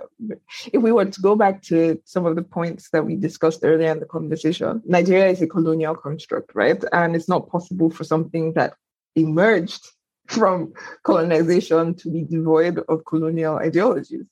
[0.72, 3.92] if we were to go back to some of the points that we discussed earlier
[3.92, 6.82] in the conversation, Nigeria is a colonial construct, right?
[6.92, 8.76] And it's not possible for something that
[9.16, 9.88] emerged
[10.28, 10.74] from
[11.04, 14.26] colonization to be devoid of colonial ideologies.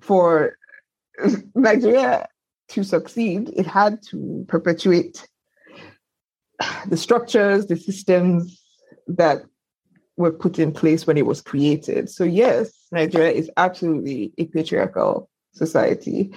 [0.00, 0.56] For
[1.54, 2.28] Nigeria
[2.70, 5.26] to succeed, it had to perpetuate
[6.86, 8.60] the structures, the systems
[9.06, 9.42] that
[10.16, 12.10] were put in place when it was created.
[12.10, 16.34] So, yes, Nigeria is absolutely a patriarchal society.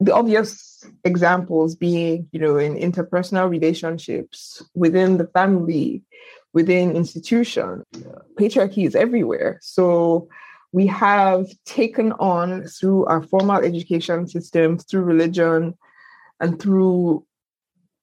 [0.00, 6.02] The obvious examples being, you know, in interpersonal relationships within the family,
[6.52, 7.84] within institutions.
[8.38, 9.58] Patriarchy is everywhere.
[9.62, 10.28] So
[10.72, 15.74] we have taken on through our formal education system, through religion,
[16.40, 17.24] and through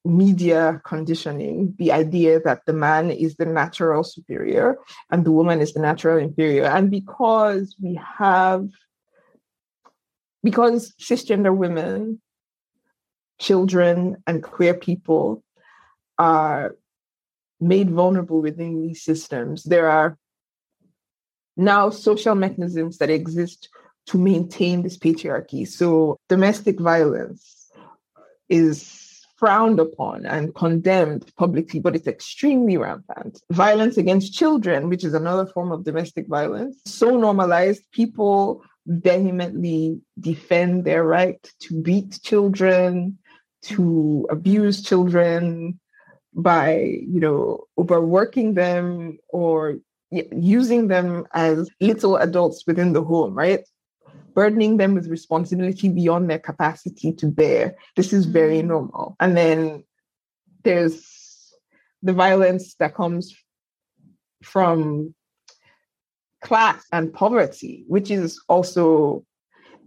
[0.05, 4.77] media conditioning the idea that the man is the natural superior
[5.11, 6.63] and the woman is the natural inferior.
[6.63, 8.69] And because we have,
[10.41, 12.21] because cisgender women,
[13.39, 15.43] children, and queer people
[16.17, 16.75] are
[17.59, 20.17] made vulnerable within these systems, there are
[21.59, 23.69] now social mechanisms that exist
[24.07, 25.67] to maintain this patriarchy.
[25.67, 27.69] So domestic violence
[28.47, 33.41] is frowned upon and condemned publicly, but it's extremely rampant.
[33.51, 40.83] Violence against children, which is another form of domestic violence, so normalized, people vehemently defend
[40.83, 43.17] their right to beat children,
[43.61, 45.79] to abuse children
[46.33, 49.77] by, you know, overworking them or
[50.11, 53.63] using them as little adults within the home, right?
[54.33, 57.75] burdening them with responsibility beyond their capacity to bear.
[57.97, 58.69] This is very mm-hmm.
[58.69, 59.17] normal.
[59.19, 59.83] And then
[60.63, 61.53] there's
[62.03, 63.35] the violence that comes
[64.41, 65.13] from
[66.41, 69.25] class and poverty, which is also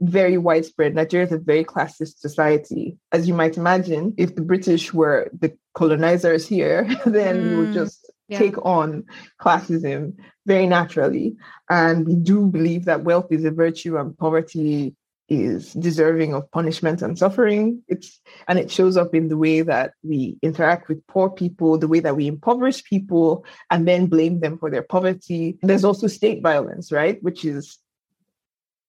[0.01, 0.95] very widespread.
[0.95, 2.99] Nigeria is a very classist society.
[3.12, 7.68] As you might imagine, if the British were the colonizers here, then mm, we would
[7.68, 9.05] mm, just take on
[9.41, 10.14] classism
[10.47, 11.37] very naturally.
[11.70, 14.95] And we do believe that wealth is a virtue and poverty
[15.28, 17.83] is deserving of punishment and suffering.
[17.89, 21.89] It's and it shows up in the way that we interact with poor people, the
[21.89, 25.59] way that we impoverish people and then blame them for their poverty.
[25.62, 27.22] There's also state violence, right?
[27.22, 27.78] Which is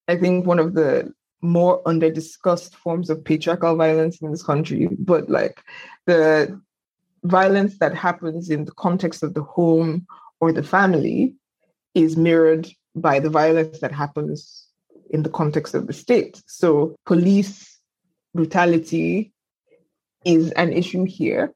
[0.07, 4.89] I think one of the more under discussed forms of patriarchal violence in this country.
[4.97, 5.61] But like
[6.07, 6.59] the
[7.23, 10.05] violence that happens in the context of the home
[10.39, 11.35] or the family
[11.95, 14.67] is mirrored by the violence that happens
[15.09, 16.41] in the context of the state.
[16.47, 17.79] So, police
[18.33, 19.31] brutality
[20.25, 21.53] is an issue here,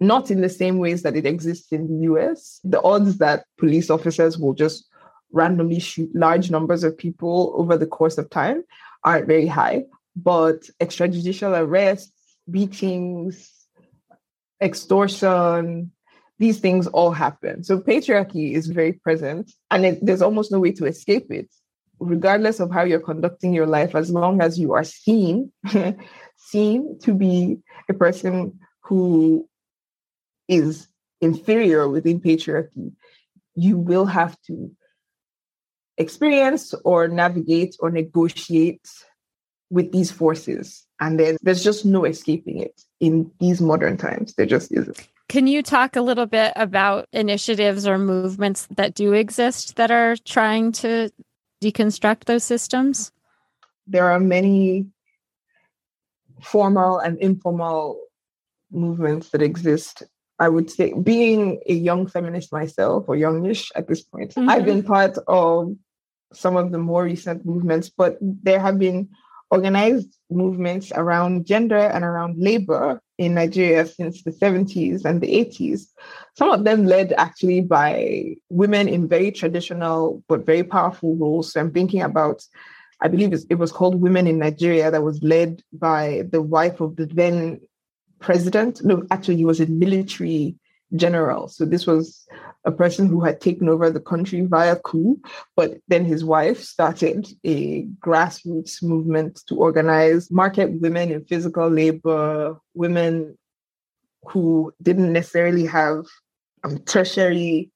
[0.00, 2.60] not in the same ways that it exists in the US.
[2.64, 4.88] The odds that police officers will just
[5.32, 8.64] randomly shoot large numbers of people over the course of time
[9.04, 9.84] aren't very high,
[10.16, 12.12] but extrajudicial arrests,
[12.50, 13.57] beatings,
[14.60, 15.92] extortion,
[16.38, 17.64] these things all happen.
[17.64, 21.48] So patriarchy is very present and it, there's almost no way to escape it.
[22.00, 25.50] Regardless of how you're conducting your life, as long as you are seen,
[26.36, 29.48] seen to be a person who
[30.46, 30.86] is
[31.20, 32.92] inferior within patriarchy,
[33.56, 34.70] you will have to
[35.96, 38.88] experience or navigate or negotiate
[39.70, 40.86] with these forces.
[41.00, 44.34] And then there's just no escaping it in these modern times.
[44.34, 45.06] There just isn't.
[45.28, 50.16] Can you talk a little bit about initiatives or movements that do exist that are
[50.24, 51.10] trying to
[51.62, 53.12] deconstruct those systems?
[53.86, 54.86] There are many
[56.42, 58.00] formal and informal
[58.70, 60.02] movements that exist.
[60.40, 64.48] I would say, being a young feminist myself, or youngish at this point, mm-hmm.
[64.48, 65.76] I've been part of
[66.32, 69.08] some of the more recent movements, but there have been
[69.50, 75.86] organized movements around gender and around labor in Nigeria since the 70s and the 80s.
[76.36, 81.52] Some of them led actually by women in very traditional but very powerful roles.
[81.52, 82.44] So I'm thinking about,
[83.00, 86.96] I believe it was called Women in Nigeria, that was led by the wife of
[86.96, 87.60] the then
[88.20, 88.84] president.
[88.84, 90.56] No, actually, he was a military
[90.96, 91.48] general.
[91.48, 92.26] So this was
[92.64, 95.20] a person who had taken over the country via coup,
[95.56, 102.56] but then his wife started a grassroots movement to organize market women in physical labor,
[102.74, 103.36] women
[104.24, 106.04] who didn't necessarily have
[106.64, 107.70] um, tertiary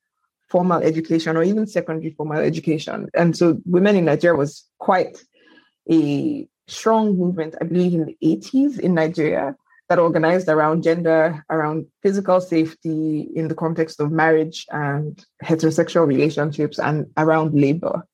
[0.49, 3.09] formal education or even secondary formal education.
[3.15, 5.23] And so women in Nigeria was quite
[5.91, 9.57] a strong movement, I believe, in the 80s in Nigeria
[9.93, 16.79] that organized around gender, around physical safety in the context of marriage and heterosexual relationships,
[16.79, 18.07] and around labor.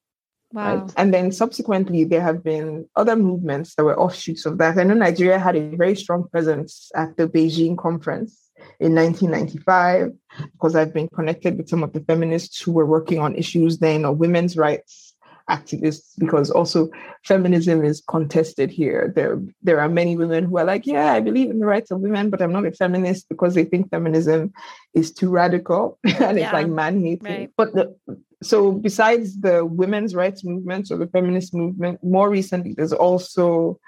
[0.53, 0.79] Wow.
[0.79, 0.93] Right?
[0.97, 4.77] And then subsequently, there have been other movements that were offshoots of that.
[4.77, 8.37] I know Nigeria had a very strong presence at the Beijing conference
[8.81, 10.15] in 1995
[10.53, 14.05] because I've been connected with some of the feminists who were working on issues then
[14.05, 15.08] of women's rights
[15.49, 16.89] activists because also
[17.25, 19.13] feminism is contested here.
[19.15, 22.01] There, there are many women who are like, yeah, I believe in the rights of
[22.01, 24.53] women, but I'm not a feminist because they think feminism
[24.95, 26.45] is too radical and yeah.
[26.45, 27.25] it's like man hating.
[27.25, 27.51] Right.
[27.57, 27.97] But the,
[28.43, 33.81] so besides the women's rights movement or the feminist movement, more recently there's also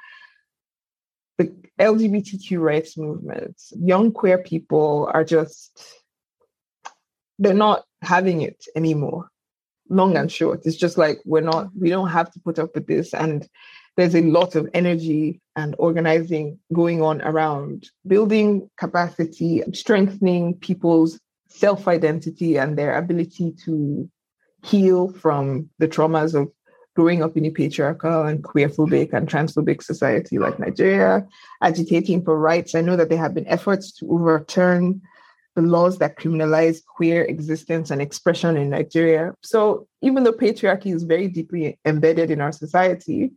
[1.39, 3.57] the LGBTQ rights movement.
[3.79, 5.83] Young queer people are just
[7.39, 9.30] they're not having it anymore
[9.91, 10.63] long and short.
[10.65, 13.13] It's just like we're not, we don't have to put up with this.
[13.13, 13.47] And
[13.97, 21.89] there's a lot of energy and organizing going on around building capacity, strengthening people's self
[21.89, 24.09] identity and their ability to
[24.65, 26.49] heal from the traumas of
[26.97, 31.27] growing up in a patriarchal and queerphobic and transphobic society like Nigeria,
[31.63, 32.75] agitating for rights.
[32.75, 35.01] I know that there have been efforts to overturn
[35.57, 39.35] the laws that criminalize queer existence and expression in Nigeria.
[39.43, 43.33] So even though patriarchy is very deeply embedded in our society,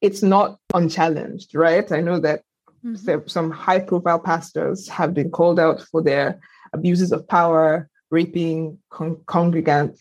[0.00, 1.90] it's not unchallenged, right?
[1.92, 2.42] I know that
[2.84, 3.26] mm-hmm.
[3.26, 6.40] some high profile pastors have been called out for their
[6.72, 10.00] abuses of power, raping con- congregants.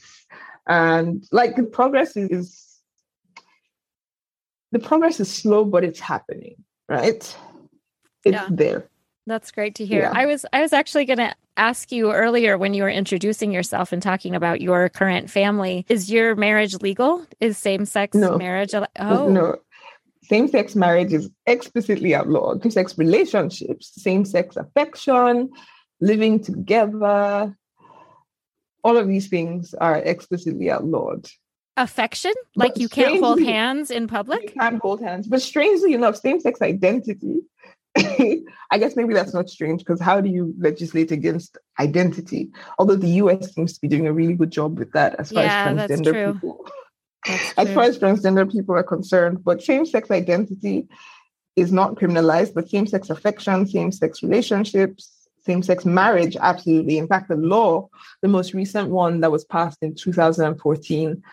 [0.67, 2.67] And like the progress is, is
[4.71, 6.55] the progress is slow, but it's happening,
[6.89, 7.35] right?
[8.25, 8.47] It's yeah.
[8.49, 8.89] there.
[9.27, 10.01] That's great to hear.
[10.01, 10.13] Yeah.
[10.15, 13.91] I was I was actually going to ask you earlier when you were introducing yourself
[13.91, 15.85] and talking about your current family.
[15.89, 17.25] Is your marriage legal?
[17.39, 18.37] Is same-sex no.
[18.37, 19.29] marriage Oh.
[19.29, 19.57] No.
[20.23, 22.61] Same-sex marriage is explicitly outlawed.
[22.61, 25.49] Same-sex relationships, same-sex affection,
[26.01, 27.55] living together,
[28.87, 31.29] all of these things are explicitly outlawed
[31.75, 35.93] affection like but you can't hold hands in public you can't hold hands but strangely
[35.93, 37.35] enough same-sex identity
[38.71, 42.49] I guess maybe that's not strange because how do you legislate against identity?
[42.77, 45.43] Although the US seems to be doing a really good job with that as far
[45.43, 46.65] yeah, as transgender people.
[47.57, 50.87] As far as transgender people are concerned, but same-sex identity
[51.55, 56.97] is not criminalized, but same-sex affection, same-sex relationships, same-sex marriage, absolutely.
[56.97, 57.89] In fact, the law,
[58.21, 61.23] the most recent one that was passed in 2014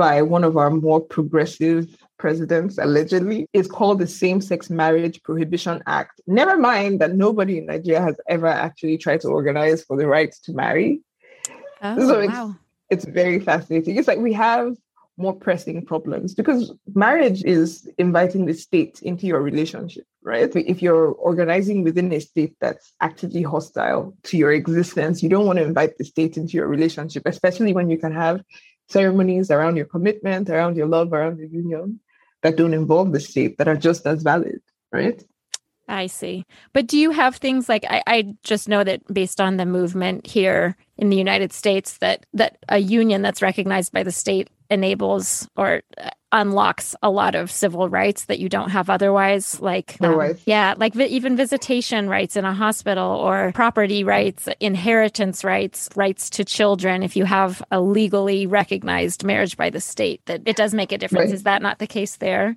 [0.00, 5.82] by one of our more progressive presidents, allegedly, is called the Same Sex Marriage Prohibition
[5.86, 6.22] Act.
[6.26, 10.34] Never mind that nobody in Nigeria has ever actually tried to organize for the right
[10.44, 11.02] to marry.
[11.82, 12.56] Oh, so it's, wow.
[12.88, 13.96] it's very fascinating.
[13.96, 14.74] It's like we have
[15.18, 20.50] more pressing problems because marriage is inviting the state into your relationship, right?
[20.56, 25.58] If you're organizing within a state that's actively hostile to your existence, you don't want
[25.58, 28.40] to invite the state into your relationship, especially when you can have
[28.90, 32.00] ceremonies around your commitment, around your love, around your union
[32.42, 34.60] that don't involve the state that are just as valid,
[34.92, 35.22] right?
[35.88, 36.44] I see.
[36.72, 40.26] But do you have things like I, I just know that based on the movement
[40.26, 45.48] here in the United States that that a union that's recognized by the state enables
[45.56, 50.34] or uh, unlocks a lot of civil rights that you don't have otherwise like um,
[50.46, 56.30] yeah like vi- even visitation rights in a hospital or property rights inheritance rights rights
[56.30, 60.72] to children if you have a legally recognized marriage by the state that it does
[60.72, 61.30] make a difference.
[61.30, 61.34] Right.
[61.34, 62.56] is that not the case there?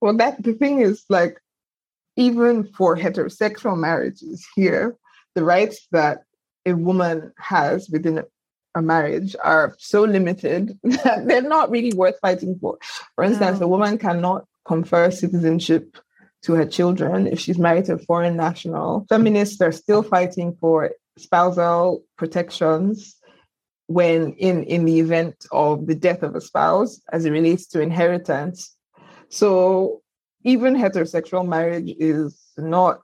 [0.00, 1.40] Well that the thing is like
[2.16, 4.96] even for heterosexual marriages here
[5.36, 6.24] the rights that
[6.66, 8.24] a woman has within
[8.74, 12.78] a marriage are so limited that they're not really worth fighting for.
[13.14, 15.96] For instance, a woman cannot confer citizenship
[16.42, 19.06] to her children if she's married to a foreign national.
[19.08, 23.16] Feminists are still fighting for spousal protections
[23.88, 27.80] when in, in the event of the death of a spouse as it relates to
[27.80, 28.76] inheritance.
[29.28, 30.00] So
[30.44, 33.00] even heterosexual marriage is not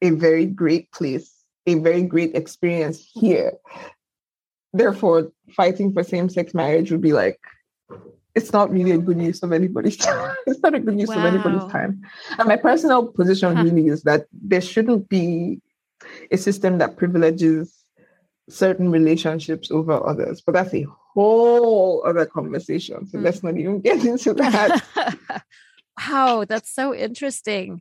[0.00, 1.32] a very great place,
[1.66, 3.52] a very great experience here
[4.76, 7.38] therefore fighting for same-sex marriage would be like
[8.36, 10.36] it's not really a good use of anybody's time.
[10.46, 11.18] It's not a good use wow.
[11.18, 12.02] of anybody's time.
[12.38, 13.64] And my personal position huh.
[13.64, 15.60] really is that there shouldn't be
[16.30, 17.74] a system that privileges
[18.48, 20.42] certain relationships over others.
[20.44, 23.06] But that's a whole other conversation.
[23.08, 23.22] So mm.
[23.22, 25.42] let's not even get into that.
[25.98, 27.80] wow, that's so interesting.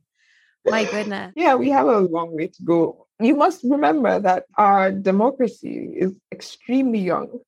[0.65, 1.33] My goodness.
[1.35, 6.13] yeah, we have a long way to go you must remember that our democracy is
[6.31, 7.39] extremely young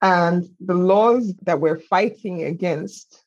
[0.00, 3.22] and the laws that we're fighting against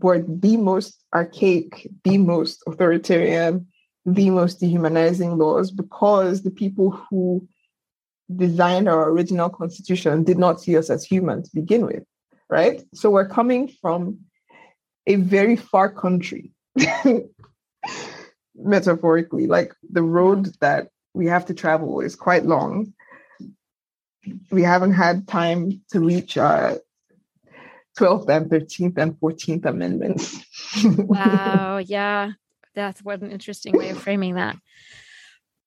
[0.00, 3.66] were the most archaic, the most authoritarian,
[4.04, 7.46] the most dehumanizing laws because the people who
[8.34, 12.02] designed our original constitution did not see us as human to begin with,
[12.50, 12.82] right?
[12.92, 14.18] So we're coming from
[15.06, 16.52] a very far country
[18.56, 19.46] metaphorically.
[19.46, 22.92] Like the road that we have to travel is quite long.
[24.50, 26.78] We haven't had time to reach uh, our
[27.98, 30.36] 12th and 13th and 14th amendments.
[30.84, 31.78] wow.
[31.78, 32.32] Yeah.
[32.74, 34.56] That's what an interesting way of framing that.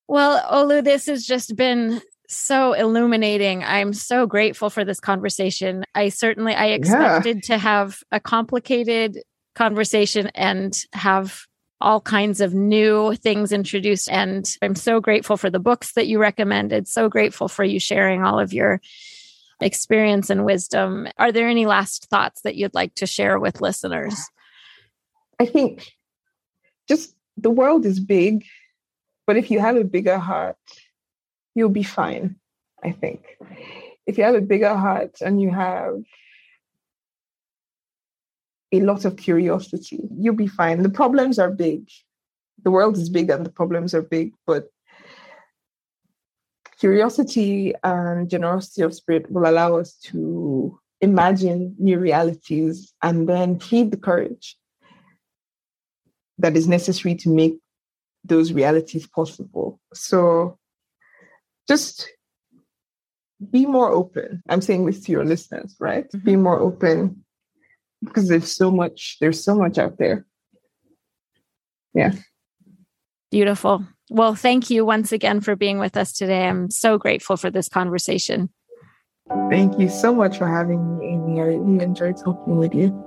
[0.08, 3.64] Well, Olu, this has just been so illuminating.
[3.64, 5.86] I'm so grateful for this conversation.
[5.96, 7.56] I certainly I expected yeah.
[7.56, 9.22] to have a complicated
[9.56, 11.46] conversation and have
[11.80, 14.10] all kinds of new things introduced.
[14.10, 16.88] And I'm so grateful for the books that you recommended.
[16.88, 18.82] So grateful for you sharing all of your
[19.62, 21.08] experience and wisdom.
[21.18, 24.20] Are there any last thoughts that you'd like to share with listeners?
[25.40, 25.92] I think
[26.88, 28.44] just the world is big,
[29.28, 30.58] but if you have a bigger heart,
[31.54, 32.38] you'll be fine,
[32.84, 33.24] I think.
[34.06, 35.96] If you have a bigger heart and you have
[38.72, 40.84] a lot of curiosity, you'll be fine.
[40.84, 41.90] The problems are big.
[42.64, 44.70] The world is big and the problems are big, but
[46.80, 53.92] curiosity and generosity of spirit will allow us to imagine new realities and then heed
[53.92, 54.58] the courage
[56.40, 57.58] that is necessary to make
[58.24, 59.80] those realities possible.
[59.94, 60.58] So
[61.68, 62.10] just
[63.52, 64.42] be more open.
[64.50, 66.06] I'm saying this to your listeners, right?
[66.12, 66.26] Mm-hmm.
[66.26, 67.24] Be more open
[68.04, 70.26] because there's so much, there's so much out there.
[71.94, 72.14] Yeah.
[73.32, 73.86] Beautiful.
[74.10, 76.48] Well, thank you once again for being with us today.
[76.48, 78.50] I'm so grateful for this conversation.
[79.50, 81.42] Thank you so much for having me, Amy.
[81.42, 83.07] I really enjoyed talking with you.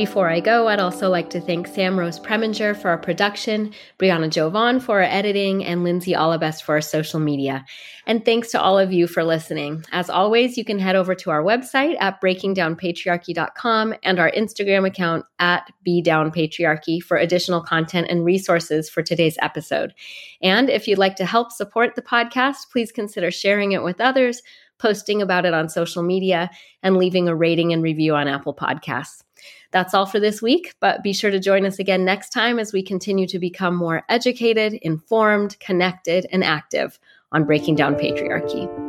[0.00, 4.30] Before I go, I'd also like to thank Sam Rose Preminger for our production, Brianna
[4.30, 7.66] Jovan for our editing, and Lindsay Olabest for our social media.
[8.06, 9.84] And thanks to all of you for listening.
[9.92, 15.26] As always, you can head over to our website at breakingdownpatriarchy.com and our Instagram account
[15.38, 19.92] at bdownpatriarchy for additional content and resources for today's episode.
[20.40, 24.40] And if you'd like to help support the podcast, please consider sharing it with others,
[24.78, 26.48] posting about it on social media,
[26.82, 29.24] and leaving a rating and review on Apple Podcasts.
[29.72, 32.72] That's all for this week, but be sure to join us again next time as
[32.72, 36.98] we continue to become more educated, informed, connected, and active
[37.32, 38.79] on breaking down patriarchy.